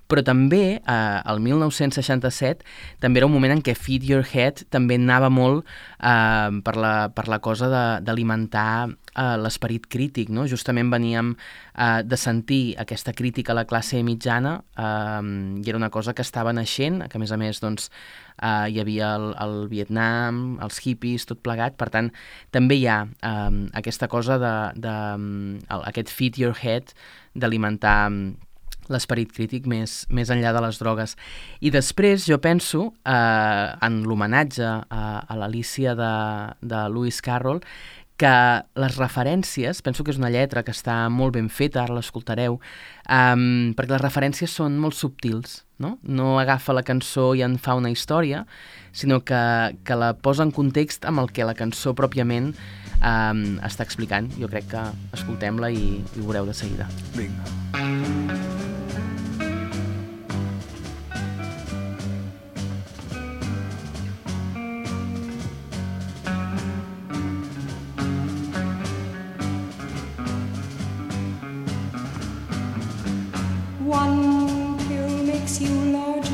[0.06, 2.62] però també, uh, el 1967,
[3.02, 6.94] també era un moment en què Feed Your Head també anava molt uh, per, la,
[7.18, 7.72] per la cosa
[8.06, 10.46] d'alimentar uh, l'esperit crític, no?
[10.48, 15.22] Justament veníem uh, de sentir aquesta crítica a la classe mitjana uh,
[15.58, 17.90] i era una cosa que estava naixent, que a més a més, doncs,
[18.38, 22.12] uh, hi havia el, el Vietnam, els hippies, tot plegat, per tant,
[22.56, 26.94] també hi ha um, aquesta cosa de, de el, aquest feed your head
[27.38, 28.22] d'alimentar um,
[28.92, 31.16] l'esperit crític més, més enllà de les drogues.
[31.60, 36.14] I després jo penso eh, en l'homenatge a, a l'Alicia de,
[36.62, 37.62] de Lewis Carroll
[38.18, 38.34] que
[38.82, 42.58] les referències, penso que és una lletra que està molt ben feta, ara l'escoltareu,
[43.06, 43.44] um,
[43.78, 45.96] perquè les referències són molt subtils, no?
[46.02, 48.46] No agafa la cançó i en fa una història,
[48.92, 49.42] sinó que,
[49.86, 52.56] que la posa en context amb el que la cançó pròpiament
[52.98, 54.32] um, està explicant.
[54.42, 56.90] Jo crec que escoltem-la i, i ho veureu de seguida.
[57.14, 58.77] Vinga.
[73.88, 76.34] One pill makes you larger,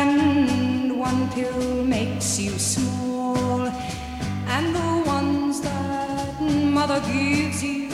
[0.00, 3.66] and one pill makes you small.
[4.48, 7.90] And the ones that mother gives you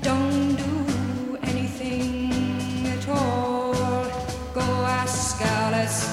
[0.00, 3.74] don't do anything at all.
[4.54, 4.66] Go
[5.02, 6.06] ask Alice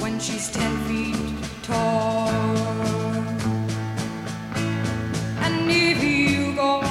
[0.00, 1.14] when she's ten feet
[1.62, 2.28] tall.
[5.44, 6.82] And if you go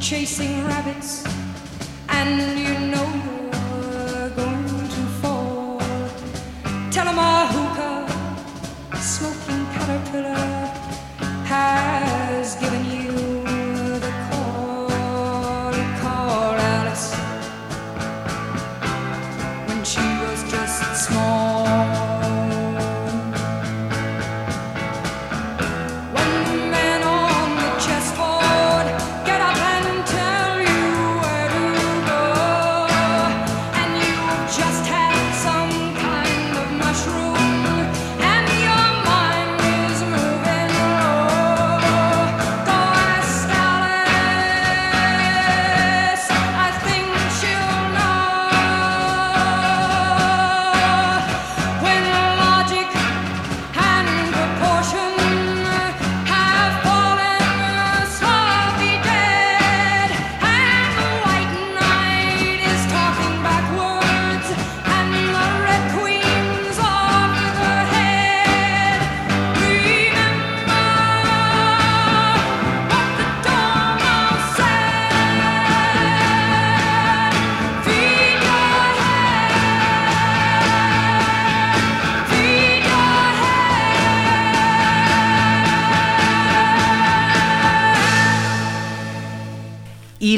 [0.00, 1.33] chasing rabbits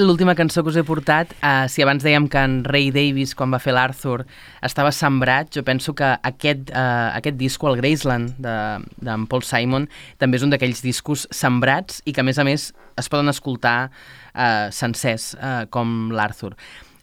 [0.07, 1.33] l'última cançó que us he portat.
[1.43, 4.25] Uh, si abans dèiem que en Ray Davis, quan va fer l'Arthur,
[4.65, 9.89] estava sembrat, jo penso que aquest, uh, aquest disco, el Graceland, d'en de, Paul Simon,
[10.23, 13.79] també és un d'aquells discos sembrats i que, a més a més, es poden escoltar
[13.91, 16.55] uh, sencers, uh, com l'Arthur.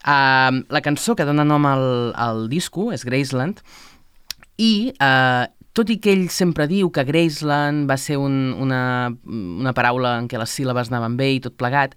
[0.03, 1.87] Uh, la cançó que dona nom al,
[2.19, 3.61] al disco és Graceland
[4.59, 8.81] i uh, tot i que ell sempre diu que Graceland va ser un, una,
[9.25, 11.95] una paraula en què les síl·labes anaven bé i tot plegat,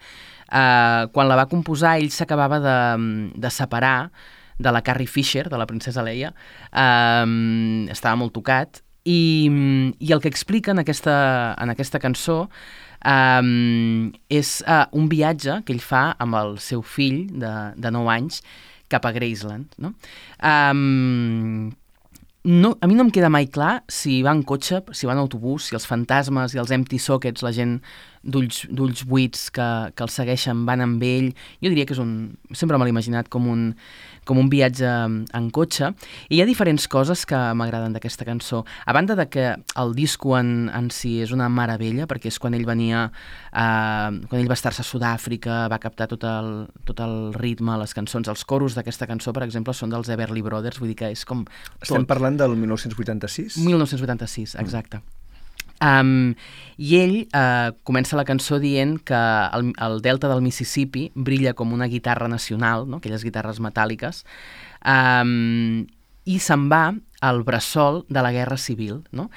[0.50, 2.78] eh, quan la va composar ell s'acabava de,
[3.36, 4.10] de separar
[4.58, 6.32] de la Carrie Fisher, de la princesa Leia,
[6.72, 9.46] eh, estava molt tocat, i,
[10.02, 11.16] i el que explica en aquesta,
[11.62, 12.40] en aquesta cançó
[13.06, 18.12] um, és uh, un viatge que ell fa amb el seu fill de, de 9
[18.16, 18.42] anys
[18.90, 19.70] cap a Graceland.
[19.82, 19.94] No?
[20.42, 21.70] Um,
[22.46, 25.22] no, a mi no em queda mai clar si va en cotxe, si va en
[25.22, 27.80] autobús, si els fantasmes i els empty sockets, la gent
[28.26, 31.32] d'ulls buits que, que el segueixen van amb ell.
[31.62, 32.36] Jo diria que és un...
[32.52, 33.70] Sempre me l'he imaginat com un,
[34.26, 35.92] com un viatge en cotxe.
[36.28, 38.64] I hi ha diferents coses que m'agraden d'aquesta cançó.
[38.84, 42.56] A banda de que el disco en, en si és una meravella, perquè és quan
[42.58, 43.06] ell venia...
[43.52, 47.94] Eh, quan ell va estar-se a Sud-àfrica, va captar tot el, tot el ritme, les
[47.96, 48.28] cançons.
[48.28, 51.46] Els coros d'aquesta cançó, per exemple, són dels Everly Brothers, vull dir que és com...
[51.80, 52.10] Estem tot.
[52.10, 53.62] parlant del 1986?
[53.62, 55.00] 1986, exacte.
[55.02, 55.15] Mm.
[55.82, 56.34] Um,
[56.76, 61.72] I ell uh, comença la cançó dient que el, el delta del Mississippi brilla com
[61.76, 63.00] una guitarra nacional, no?
[63.00, 64.24] aquelles guitarres metàl·liques,
[64.84, 65.84] um,
[66.26, 66.90] i se'n va
[67.24, 69.02] al bressol de la Guerra Civil.
[69.12, 69.30] No?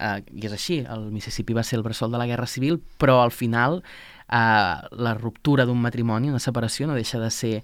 [0.00, 3.20] Uh, I és així, el Mississippi va ser el bressol de la Guerra Civil, però
[3.22, 7.54] al final uh, la ruptura d'un matrimoni, una separació, no deixa de ser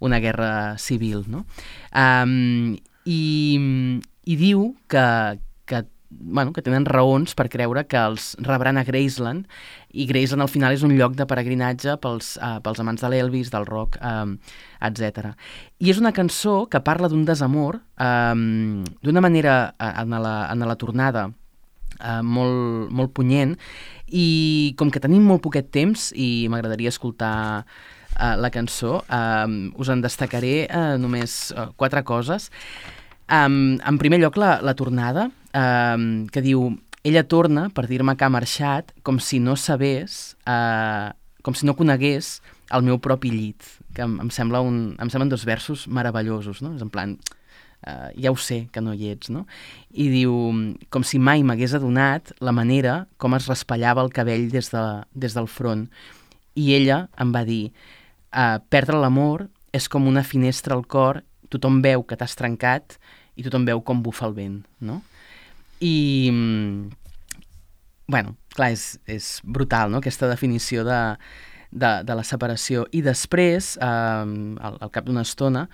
[0.00, 1.24] una guerra civil.
[1.30, 1.46] No?
[1.94, 2.76] Um,
[3.06, 3.20] i,
[4.26, 5.06] I diu que,
[5.64, 9.46] que bueno, que tenen raons per creure que els rebran a Graceland
[9.92, 13.50] i Graceland al final és un lloc de peregrinatge pels, uh, pels amants de l'Elvis,
[13.52, 14.36] del rock, um,
[14.84, 15.32] etc.
[15.80, 20.78] I és una cançó que parla d'un desamor um, d'una manera en, la, en la
[20.78, 23.56] tornada uh, molt, molt punyent
[24.06, 29.90] i com que tenim molt poquet temps i m'agradaria escoltar uh, la cançó, uh, us
[29.90, 32.50] en destacaré uh, només uh, quatre coses.
[33.26, 36.68] Um, en primer lloc, la, la tornada, um, que diu
[37.06, 41.10] ella torna per dir-me que ha marxat com si no sabés, uh,
[41.46, 42.40] com si no conegués
[42.74, 46.72] el meu propi llit, que em, em, sembla un, em semblen dos versos meravellosos, no?
[46.74, 47.16] És en plan,
[47.86, 49.44] uh, ja ho sé que no hi ets, no?
[49.94, 50.34] I diu,
[50.90, 55.38] com si mai m'hagués adonat la manera com es raspallava el cabell des, de, des
[55.38, 55.86] del front.
[56.58, 57.70] I ella em va dir,
[58.34, 59.46] uh, perdre l'amor
[59.76, 61.22] és com una finestra al cor,
[61.52, 62.96] tothom veu que t'has trencat
[63.36, 65.02] i tothom veu com bufa el vent, no?
[65.84, 66.32] I,
[68.08, 71.00] bueno, clar, és, és brutal, no?, aquesta definició de,
[71.70, 72.86] de, de la separació.
[72.96, 75.66] I després, eh, al, al cap d'una estona,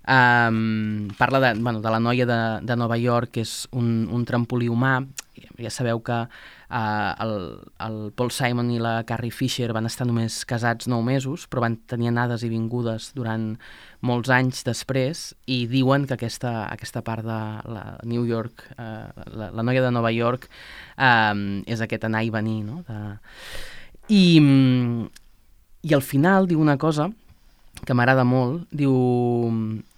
[0.00, 4.24] eh, parla de, bueno, de la noia de, de Nova York, que és un, un
[4.24, 5.00] trampolí humà.
[5.60, 6.24] Ja sabeu que
[6.70, 7.32] Uh, el,
[7.82, 11.74] el Paul Simon i la Carrie Fisher van estar només casats nou mesos, però van
[11.90, 13.56] tenir anades i vingudes durant
[14.06, 17.40] molts anys després i diuen que aquesta, aquesta part de
[17.74, 20.46] la New York, uh, la, la noia de Nova York,
[20.94, 22.60] um, és aquest anar i venir.
[22.68, 22.84] No?
[22.86, 23.00] De...
[24.14, 24.22] I,
[25.82, 27.10] I al final diu una cosa
[27.86, 28.92] que m'agrada molt, diu,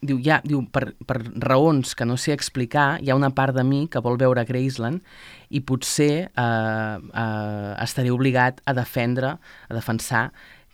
[0.01, 3.65] diu, ja, diu per, per raons que no sé explicar, hi ha una part de
[3.67, 5.03] mi que vol veure Graceland
[5.51, 9.37] i potser eh, eh, estaré obligat a defendre,
[9.69, 10.31] a defensar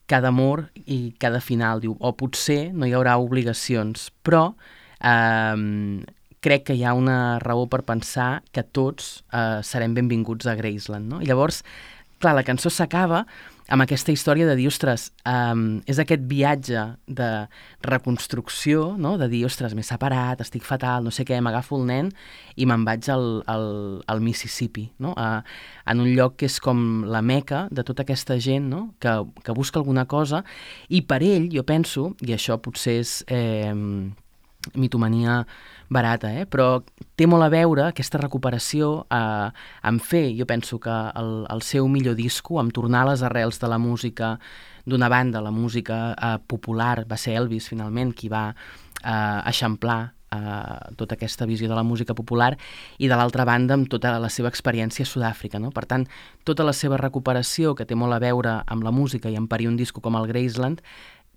[0.08, 4.46] cada amor i cada final, diu, o potser no hi haurà obligacions, però
[5.00, 6.06] eh,
[6.40, 11.10] crec que hi ha una raó per pensar que tots eh, serem benvinguts a Graceland,
[11.10, 11.22] no?
[11.22, 11.64] I llavors,
[12.18, 13.24] clar, la cançó s'acaba
[13.68, 17.28] amb aquesta història de dir, ostres, um, és aquest viatge de
[17.84, 19.16] reconstrucció, no?
[19.20, 22.08] de dir, ostres, m'he separat, estic fatal, no sé què, m'agafo el nen
[22.56, 23.68] i me'n vaig al, al,
[24.08, 25.12] al Mississippi, no?
[25.20, 25.42] a,
[25.84, 28.82] en un lloc que és com la meca de tota aquesta gent no?
[29.04, 30.42] que, que busca alguna cosa
[30.88, 33.74] i per ell, jo penso, i això potser és eh,
[34.74, 35.42] mitomania
[35.88, 36.44] barata, eh?
[36.46, 36.82] però
[37.16, 39.48] té molt a veure aquesta recuperació eh,
[39.90, 43.60] amb fer, jo penso que el, el seu millor disco, amb tornar a les arrels
[43.60, 44.36] de la música
[44.88, 50.00] d'una banda, la música eh, popular, va ser Elvis finalment qui va eh, eixamplar
[50.32, 52.54] eh, tota aquesta visió de la música popular
[52.98, 55.60] i de l'altra banda amb tota la seva experiència a Sud-àfrica.
[55.60, 55.72] No?
[55.72, 56.08] Per tant,
[56.44, 59.68] tota la seva recuperació que té molt a veure amb la música i amb parir
[59.68, 60.82] un disco com el Graceland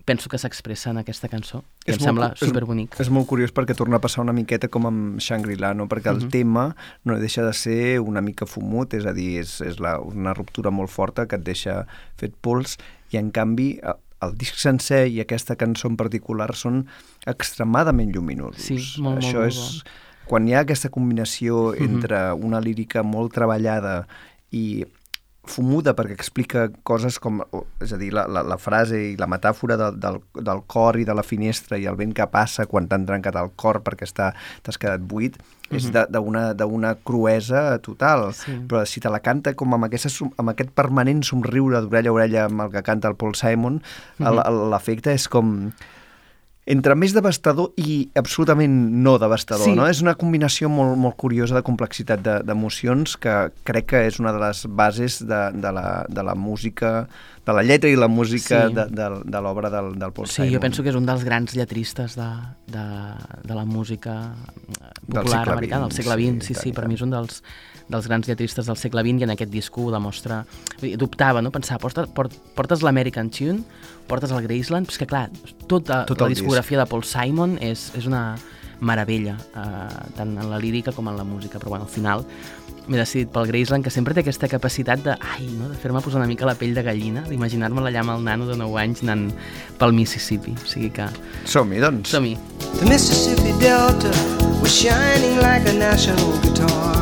[0.04, 3.00] penso que s'expressa en aquesta cançó i És em molt sembla cu- és- superbonic.
[3.00, 5.86] És molt curiós perquè torna a passar una miqueta com amb Shangri-La, no?
[5.88, 6.30] perquè el Mhm.
[6.30, 10.34] tema no deixa de ser una mica fumut, és a dir, és, és la, una
[10.34, 11.86] ruptura molt forta que et deixa
[12.16, 12.78] fet pols
[13.10, 13.78] i en canvi
[14.22, 16.86] el disc sencer i aquesta cançó en particular són
[17.26, 18.62] extremadament lluminosos.
[18.62, 19.84] Sí, molt, molt, Això molt és...
[20.24, 24.06] Quan hi ha aquesta combinació entre una lírica molt treballada
[24.54, 24.84] i
[25.44, 27.40] fumuda perquè explica coses com,
[27.82, 31.06] és a dir, la, la, la frase i la metàfora del, del, del cor i
[31.08, 34.78] de la finestra i el vent que passa quan t'han trencat el cor perquè t'has
[34.78, 35.40] quedat buit,
[35.72, 38.28] és de- d'una d'una cruesa total.
[38.36, 38.54] Sí.
[38.68, 42.44] Però si te la canta com amb, aquesta, amb aquest permanent somriure d'orella a orella
[42.46, 43.82] amb el que canta el Paul Simon,
[44.20, 45.72] el- el- l'efecte és com
[46.66, 49.74] entre més devastador i absolutament no devastador, Sí.
[49.74, 49.88] no?
[49.90, 54.32] És una combinació molt, molt curiosa de complexitat de- d'emocions que crec que és una
[54.32, 57.08] de les bases de, de, la, de la música,
[57.46, 58.74] de la lletra i la música Sí.
[58.74, 60.52] de, de, de l'obra del, del Paul Sí, Simon.
[60.54, 62.28] jo penso que és un dels grans lletristes de,
[62.70, 62.84] de,
[63.42, 66.84] de la música eh, Del popular segle americana, del segle XX, sí, sí, sí, per
[66.84, 67.42] i mi és un dels,
[67.88, 70.44] dels grans lletristes del segle XX i en aquest disc ho demostra...
[70.96, 71.50] Dubtava, no?
[71.50, 73.64] Pensava, portes, port, portes l'American Tune,
[74.06, 75.26] portes el Graceland, però és que clar,
[75.66, 78.36] tota Tot la discografia de Paul Simon és, és una
[78.82, 82.26] meravella, eh, tant en la lírica com en la música, però bueno, al final
[82.88, 86.18] m'he decidit pel Graceland, que sempre té aquesta capacitat de, ai, no, de fer-me posar
[86.18, 89.28] una mica la pell de gallina, d'imaginar-me la llama al nano de 9 anys anant
[89.78, 90.56] pel Mississippi.
[90.58, 91.06] O sigui que
[91.46, 92.10] Som-hi, doncs.
[92.10, 92.36] som-hi.
[92.80, 94.10] The Mississippi Delta
[94.60, 96.98] was shining like a national guitar.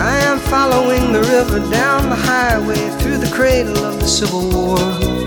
[0.00, 5.17] I am following the river down the highway through the cradle of the Civil War.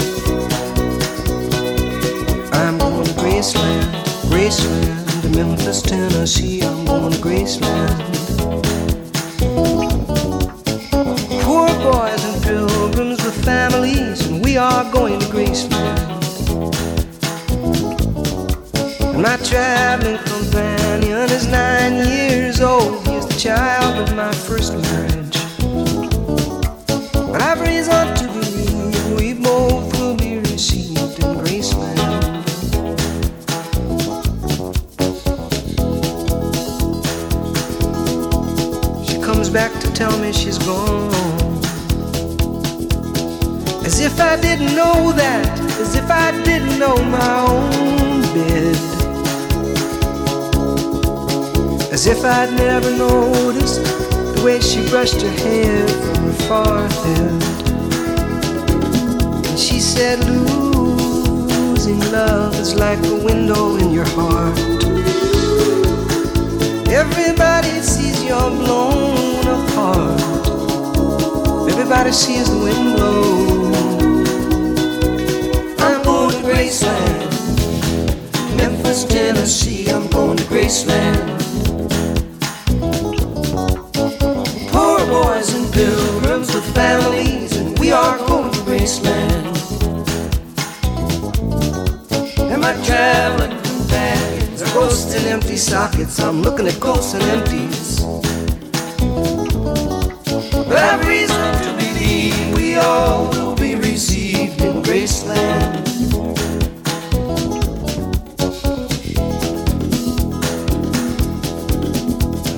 [3.42, 3.92] Graceland,
[4.30, 6.62] Graceland, Memphis, Tennessee.
[6.62, 7.98] I'm going to Graceland.
[11.42, 15.98] Poor boys and pilgrims with families, and we are going to Graceland.
[19.02, 23.08] And my traveling companion is nine years old.
[23.08, 25.11] He is the child of my first marriage.
[52.34, 57.44] I'd never noticed the way she brushed her hair from her forehead.
[59.48, 64.58] And she said, Losing love is like a window in your heart.
[66.88, 70.22] Everybody sees you're blown apart.
[71.70, 73.74] Everybody sees the wind blow.
[75.80, 77.28] I'm going to Graceland,
[78.56, 79.90] Memphis, Tennessee.
[79.92, 81.41] I'm going to Graceland.
[88.82, 89.46] Graceland.
[92.40, 94.74] And my traveling companions are
[95.16, 96.20] in empty sockets.
[96.20, 98.00] I'm looking at ghosts and empties.
[100.68, 105.86] But I've reason to believe we all will be received in Graceland.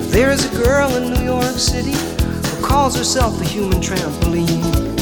[0.09, 4.92] There is a girl in New York City who calls herself the human trampoline.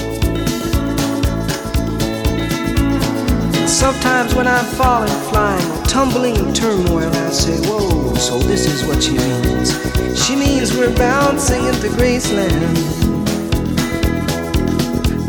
[3.81, 9.01] Sometimes when I'm falling, flying, tumbling in turmoil, I say, Whoa, so this is what
[9.01, 9.71] she means.
[10.23, 12.77] She means we're bouncing into Graceland.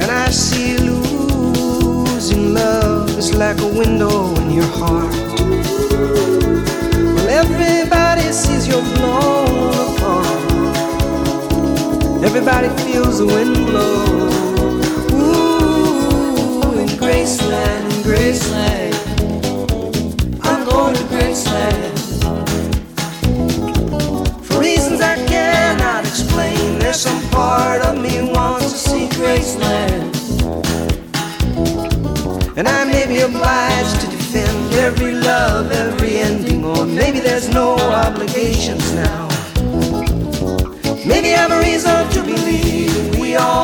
[0.02, 5.14] And I see losing love is like a window in your heart.
[7.14, 10.42] Well, everybody sees you're blown apart.
[12.22, 14.51] Everybody feels the wind blow.
[18.12, 18.94] Graceland,
[20.42, 21.02] I'm going to.
[24.44, 29.02] For reasons I cannot explain, there's some part of me wants to see.
[32.54, 37.76] And I may be obliged to defend every love, every ending, or maybe there's no
[37.76, 39.28] obligations now.
[41.06, 43.61] Maybe I have a reason to believe we all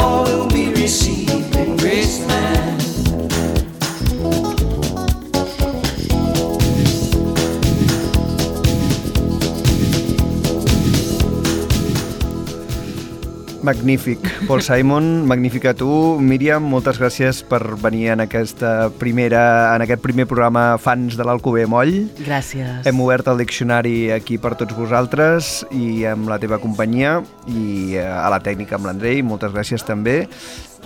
[13.68, 14.18] Magnífic.
[14.48, 16.16] Paul Simon, magnífica tu.
[16.24, 21.66] Míriam, moltes gràcies per venir en, aquesta primera, en aquest primer programa Fans de l'Alcover
[21.68, 22.06] Moll.
[22.16, 22.86] Gràcies.
[22.88, 28.06] Hem obert el diccionari aquí per tots vosaltres i amb la teva companyia i eh,
[28.08, 30.22] a la tècnica amb l'Andrei, moltes gràcies també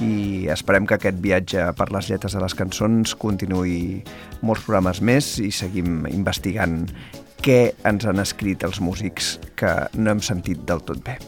[0.03, 3.77] i esperem que aquest viatge per les lletres de les cançons continuï
[4.43, 6.81] molts programes més i seguim investigant
[7.47, 11.21] què ens han escrit els músics que no hem sentit del tot bé.